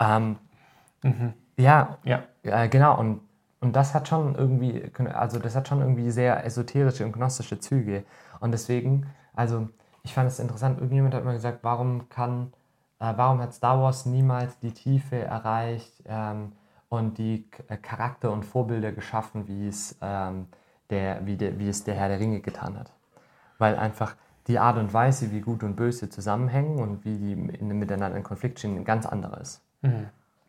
Ähm, 0.00 0.36
Ja, 1.56 1.98
Ja, 2.04 2.24
äh, 2.44 2.68
genau, 2.68 2.98
und, 2.98 3.20
und 3.60 3.74
das 3.76 3.94
hat 3.94 4.08
schon 4.08 4.34
irgendwie, 4.34 4.90
also 5.12 5.38
das 5.38 5.56
hat 5.56 5.68
schon 5.68 5.80
irgendwie 5.80 6.10
sehr 6.10 6.44
esoterische 6.44 7.04
und 7.04 7.12
gnostische 7.12 7.60
Züge. 7.60 8.04
Und 8.40 8.52
deswegen, 8.52 9.06
also 9.34 9.68
ich 10.02 10.14
fand 10.14 10.28
es 10.28 10.38
interessant, 10.40 10.78
irgendjemand 10.78 11.14
hat 11.14 11.24
mal 11.24 11.34
gesagt, 11.34 11.60
warum 11.62 12.08
kann, 12.08 12.52
äh, 13.00 13.12
warum 13.16 13.40
hat 13.40 13.54
Star 13.54 13.80
Wars 13.80 14.06
niemals 14.06 14.58
die 14.60 14.72
Tiefe 14.72 15.16
erreicht 15.18 16.02
ähm, 16.06 16.52
und 16.88 17.18
die 17.18 17.48
äh, 17.68 17.76
Charakter 17.76 18.32
und 18.32 18.44
Vorbilder 18.44 18.92
geschaffen, 18.92 19.46
wie 19.48 19.68
es, 19.68 19.96
ähm, 20.02 20.48
der, 20.90 21.24
wie, 21.26 21.36
der, 21.36 21.58
wie 21.58 21.68
es 21.68 21.84
der 21.84 21.94
Herr 21.94 22.08
der 22.08 22.20
Ringe 22.20 22.40
getan 22.40 22.78
hat. 22.78 22.92
Weil 23.62 23.78
einfach 23.78 24.16
die 24.48 24.58
Art 24.58 24.76
und 24.76 24.92
Weise, 24.92 25.30
wie 25.30 25.40
Gut 25.40 25.62
und 25.62 25.76
Böse 25.76 26.10
zusammenhängen 26.10 26.80
und 26.80 27.04
wie 27.04 27.16
die 27.16 27.32
in, 27.32 27.68
miteinander 27.78 28.16
in 28.16 28.24
Konflikt 28.24 28.58
stehen, 28.58 28.76
ein 28.76 28.84
ganz 28.84 29.06
anderer 29.06 29.40
ist. 29.40 29.62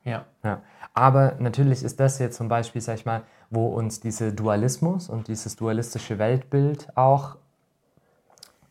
ja, 0.03 0.25
Ja. 0.43 0.61
Aber 0.95 1.35
natürlich 1.37 1.83
ist 1.83 1.99
das 1.99 2.17
jetzt 2.17 2.37
zum 2.37 2.47
Beispiel, 2.47 2.81
sag 2.81 2.95
ich 2.95 3.05
mal, 3.05 3.21
wo 3.49 3.67
uns 3.67 3.99
dieser 3.99 4.31
Dualismus 4.31 5.09
und 5.09 5.27
dieses 5.27 5.55
dualistische 5.55 6.17
Weltbild 6.17 6.87
auch 6.95 7.37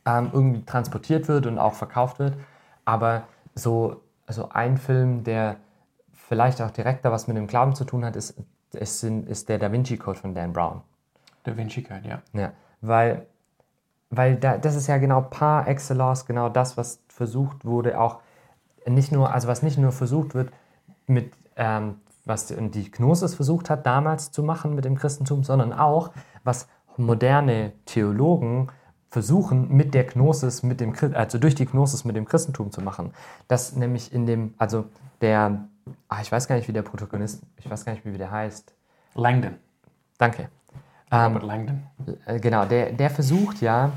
ähm, 0.05 0.31
irgendwie 0.33 0.65
transportiert 0.65 1.29
wird 1.29 1.47
und 1.47 1.59
auch 1.59 1.75
verkauft 1.75 2.19
wird. 2.19 2.35
Aber 2.85 3.29
so 3.55 4.03
also 4.27 4.49
ein 4.51 4.79
Film, 4.79 5.25
der 5.25 5.57
vielleicht 6.13 6.63
auch 6.63 6.71
direkt 6.71 7.05
da 7.05 7.13
was 7.13 7.29
mit 7.29 7.37
dem 7.37 7.47
Glauben 7.47 7.75
zu 7.75 7.85
tun 7.85 8.05
hat, 8.05 8.17
ist, 8.17 8.35
ist, 8.73 9.05
ist 9.05 9.49
der 9.49 9.59
Da 9.59 9.71
Vinci 9.71 9.97
Code 9.97 10.19
von 10.19 10.35
Dan 10.35 10.53
Brown. 10.53 10.81
Da 11.45 11.57
Vinci 11.57 11.83
Code, 11.83 12.09
ja. 12.09 12.23
Ja, 12.33 12.53
weil, 12.81 13.27
weil 14.13 14.37
da, 14.37 14.59
das 14.59 14.77
ist 14.77 14.87
ja 14.87 14.99
genau 14.99 15.23
par 15.23 15.67
excellence, 15.67 16.27
genau 16.27 16.51
das, 16.51 16.77
was 16.77 17.01
versucht 17.09 17.65
wurde, 17.65 17.99
auch 17.99 18.21
nicht 18.87 19.11
nur, 19.11 19.33
also 19.33 19.49
was 19.49 19.63
nicht 19.63 19.79
nur 19.79 19.91
versucht 19.91 20.35
wird, 20.35 20.53
mit, 21.07 21.33
ähm, 21.57 21.97
was 22.27 22.47
die 22.47 22.91
Gnosis 22.91 23.35
versucht 23.35 23.71
hat 23.71 23.87
damals 23.87 24.31
zu 24.31 24.43
machen 24.43 24.75
mit 24.75 24.85
dem 24.85 24.97
Christentum, 24.97 25.45
sondern 25.45 25.73
auch, 25.73 26.11
was 26.45 26.69
moderne 26.99 27.73
Theologen 27.87 28.69
versuchen 29.09 29.75
mit 29.75 29.95
der 29.95 30.05
Gnosis, 30.05 30.63
mit 30.63 30.81
dem, 30.81 30.95
also 31.15 31.39
durch 31.39 31.55
die 31.55 31.67
Gnosis 31.67 32.05
mit 32.05 32.15
dem 32.15 32.27
Christentum 32.27 32.71
zu 32.71 32.83
machen. 32.83 33.15
Das 33.49 33.77
nämlich 33.77 34.13
in 34.13 34.27
dem, 34.27 34.55
also 34.59 34.85
der, 35.23 35.69
ah, 36.09 36.21
ich 36.21 36.31
weiß 36.31 36.49
gar 36.49 36.57
nicht, 36.57 36.69
wie 36.69 36.73
der 36.73 36.83
Protagonist, 36.83 37.43
ich 37.57 37.71
weiß 37.71 37.87
gar 37.87 37.93
nicht, 37.93 38.05
wie 38.05 38.19
der 38.19 38.31
heißt. 38.31 38.75
Langdon. 39.15 39.55
Danke. 40.19 40.49
Robert 41.13 41.43
Langdon. 41.43 41.83
Äh, 42.27 42.41
Genau, 42.41 42.65
der, 42.65 42.93
der 42.93 43.11
versucht 43.11 43.61
ja 43.61 43.93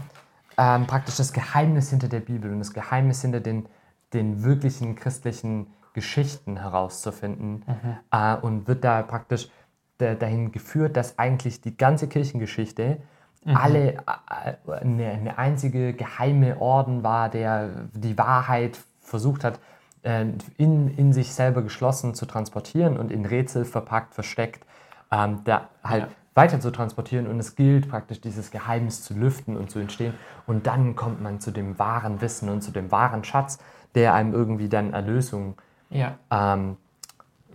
ähm, 0.57 0.85
praktisch 0.87 1.15
das 1.17 1.33
Geheimnis 1.33 1.89
hinter 1.89 2.07
der 2.07 2.19
Bibel 2.19 2.51
und 2.51 2.59
das 2.59 2.73
Geheimnis 2.73 3.21
hinter 3.21 3.39
den, 3.39 3.67
den 4.13 4.43
wirklichen 4.43 4.95
christlichen 4.95 5.67
Geschichten 5.93 6.57
herauszufinden 6.57 7.63
äh, 8.11 8.35
und 8.35 8.67
wird 8.67 8.83
da 8.83 9.01
praktisch 9.01 9.49
da, 9.97 10.13
dahin 10.13 10.51
geführt, 10.51 10.97
dass 10.97 11.17
eigentlich 11.17 11.61
die 11.61 11.77
ganze 11.77 12.07
Kirchengeschichte 12.07 12.97
alle 13.45 13.93
äh, 13.93 14.81
eine, 14.81 15.09
eine 15.09 15.37
einzige 15.37 15.93
geheime 15.93 16.59
Orden 16.59 17.03
war, 17.03 17.29
der 17.29 17.69
die 17.93 18.17
Wahrheit 18.17 18.79
versucht 19.01 19.43
hat, 19.43 19.59
äh, 20.03 20.25
in, 20.57 20.89
in 20.97 21.13
sich 21.13 21.33
selber 21.33 21.61
geschlossen 21.61 22.15
zu 22.15 22.25
transportieren 22.25 22.97
und 22.97 23.11
in 23.11 23.25
Rätsel 23.25 23.63
verpackt, 23.63 24.15
versteckt, 24.15 24.65
ähm, 25.11 25.41
da 25.43 25.69
halt 25.83 26.03
Ja. 26.03 26.09
Weiter 26.35 26.59
zu 26.59 26.69
transportieren 26.71 27.27
und 27.27 27.39
es 27.39 27.55
gilt 27.55 27.89
praktisch 27.89 28.21
dieses 28.21 28.51
Geheimnis 28.51 29.01
zu 29.03 29.13
lüften 29.13 29.55
und 29.57 29.71
zu 29.71 29.79
entstehen 29.79 30.13
und 30.45 30.67
dann 30.67 30.95
kommt 30.95 31.21
man 31.21 31.39
zu 31.39 31.49
dem 31.51 31.79
wahren 31.79 32.21
Wissen 32.21 32.49
und 32.49 32.61
zu 32.61 32.71
dem 32.71 32.91
wahren 32.91 33.23
Schatz, 33.23 33.57
der 33.95 34.13
einem 34.13 34.33
irgendwie 34.33 34.69
dann 34.69 34.93
Erlösung 34.93 35.55
Ja, 35.89 36.17
ähm, 36.29 36.77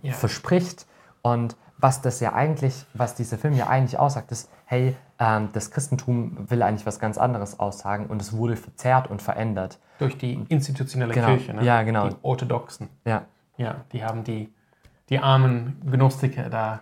ja. 0.01 0.13
verspricht 0.13 0.87
und 1.21 1.55
was 1.77 2.01
das 2.01 2.19
ja 2.19 2.33
eigentlich, 2.33 2.85
was 2.93 3.15
dieser 3.15 3.37
Film 3.39 3.55
ja 3.55 3.67
eigentlich 3.67 3.97
aussagt, 3.97 4.31
ist, 4.31 4.49
hey, 4.65 4.95
ähm, 5.19 5.49
das 5.53 5.71
Christentum 5.71 6.49
will 6.49 6.61
eigentlich 6.61 6.85
was 6.85 6.99
ganz 6.99 7.17
anderes 7.17 7.59
aussagen 7.59 8.05
und 8.07 8.21
es 8.21 8.33
wurde 8.33 8.55
verzerrt 8.55 9.09
und 9.09 9.21
verändert. 9.21 9.79
Durch 9.97 10.15
die 10.17 10.45
institutionelle 10.49 11.13
Genau. 11.13 11.27
Kirche, 11.27 11.53
ne? 11.55 11.63
Ja, 11.63 11.81
genau. 11.83 12.09
Die 12.09 12.15
Orthodoxen. 12.21 12.89
Ja, 13.05 13.23
Ja, 13.57 13.75
die 13.93 14.03
haben 14.03 14.23
die, 14.23 14.51
die 15.09 15.19
armen 15.19 15.81
Gnostiker 15.85 16.49
da 16.49 16.81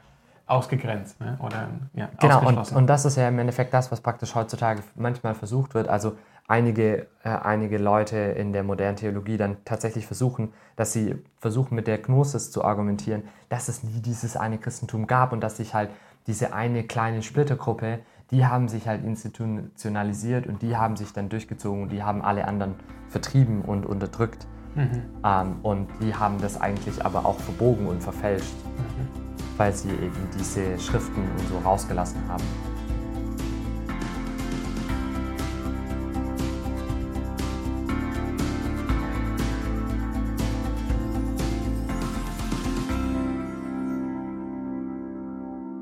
ausgegrenzt, 0.49 1.19
ne? 1.19 1.37
Oder 1.41 1.69
ja, 1.93 2.09
Genau, 2.19 2.39
und, 2.39 2.45
ausgeschlossen. 2.45 2.77
und 2.77 2.87
das 2.87 3.05
ist 3.05 3.15
ja 3.17 3.27
im 3.27 3.39
Endeffekt 3.39 3.73
das, 3.73 3.91
was 3.91 4.01
praktisch 4.01 4.35
heutzutage 4.35 4.81
manchmal 4.95 5.35
versucht 5.35 5.73
wird. 5.75 5.87
Also 5.87 6.17
einige, 6.47 7.07
äh, 7.23 7.29
einige 7.29 7.77
Leute 7.77 8.17
in 8.17 8.51
der 8.53 8.63
modernen 8.63 8.97
Theologie 8.97 9.37
dann 9.37 9.57
tatsächlich 9.65 10.05
versuchen, 10.07 10.51
dass 10.75 10.91
sie 10.93 11.15
versuchen 11.37 11.75
mit 11.75 11.87
der 11.87 11.99
Gnosis 11.99 12.51
zu 12.51 12.63
argumentieren, 12.63 13.23
dass 13.49 13.67
es 13.69 13.83
nie 13.83 14.01
dieses 14.01 14.35
eine 14.35 14.57
Christentum 14.57 15.07
gab 15.07 15.31
und 15.31 15.41
dass 15.41 15.57
sich 15.57 15.73
halt 15.73 15.89
diese 16.27 16.53
eine 16.53 16.83
kleine 16.83 17.21
Splittergruppe, 17.21 17.99
die 18.31 18.45
haben 18.45 18.67
sich 18.67 18.87
halt 18.87 19.03
institutionalisiert 19.03 20.45
und 20.47 20.61
die 20.61 20.75
haben 20.77 20.95
sich 20.95 21.13
dann 21.13 21.29
durchgezogen 21.29 21.83
und 21.83 21.91
die 21.91 22.03
haben 22.03 22.21
alle 22.21 22.47
anderen 22.47 22.75
vertrieben 23.07 23.61
und 23.61 23.85
unterdrückt. 23.85 24.45
Ähm, 25.25 25.55
und 25.63 25.87
die 25.99 26.13
haben 26.13 26.39
das 26.39 26.61
eigentlich 26.61 27.03
aber 27.03 27.25
auch 27.25 27.39
verbogen 27.39 27.87
und 27.87 28.01
verfälscht, 28.03 28.53
weil 29.59 29.73
sie 29.73 29.89
eben 29.89 30.27
diese 30.39 30.79
Schriften 30.79 31.21
und 31.21 31.47
so 31.49 31.57
rausgelassen 31.59 32.21
haben. 32.29 32.43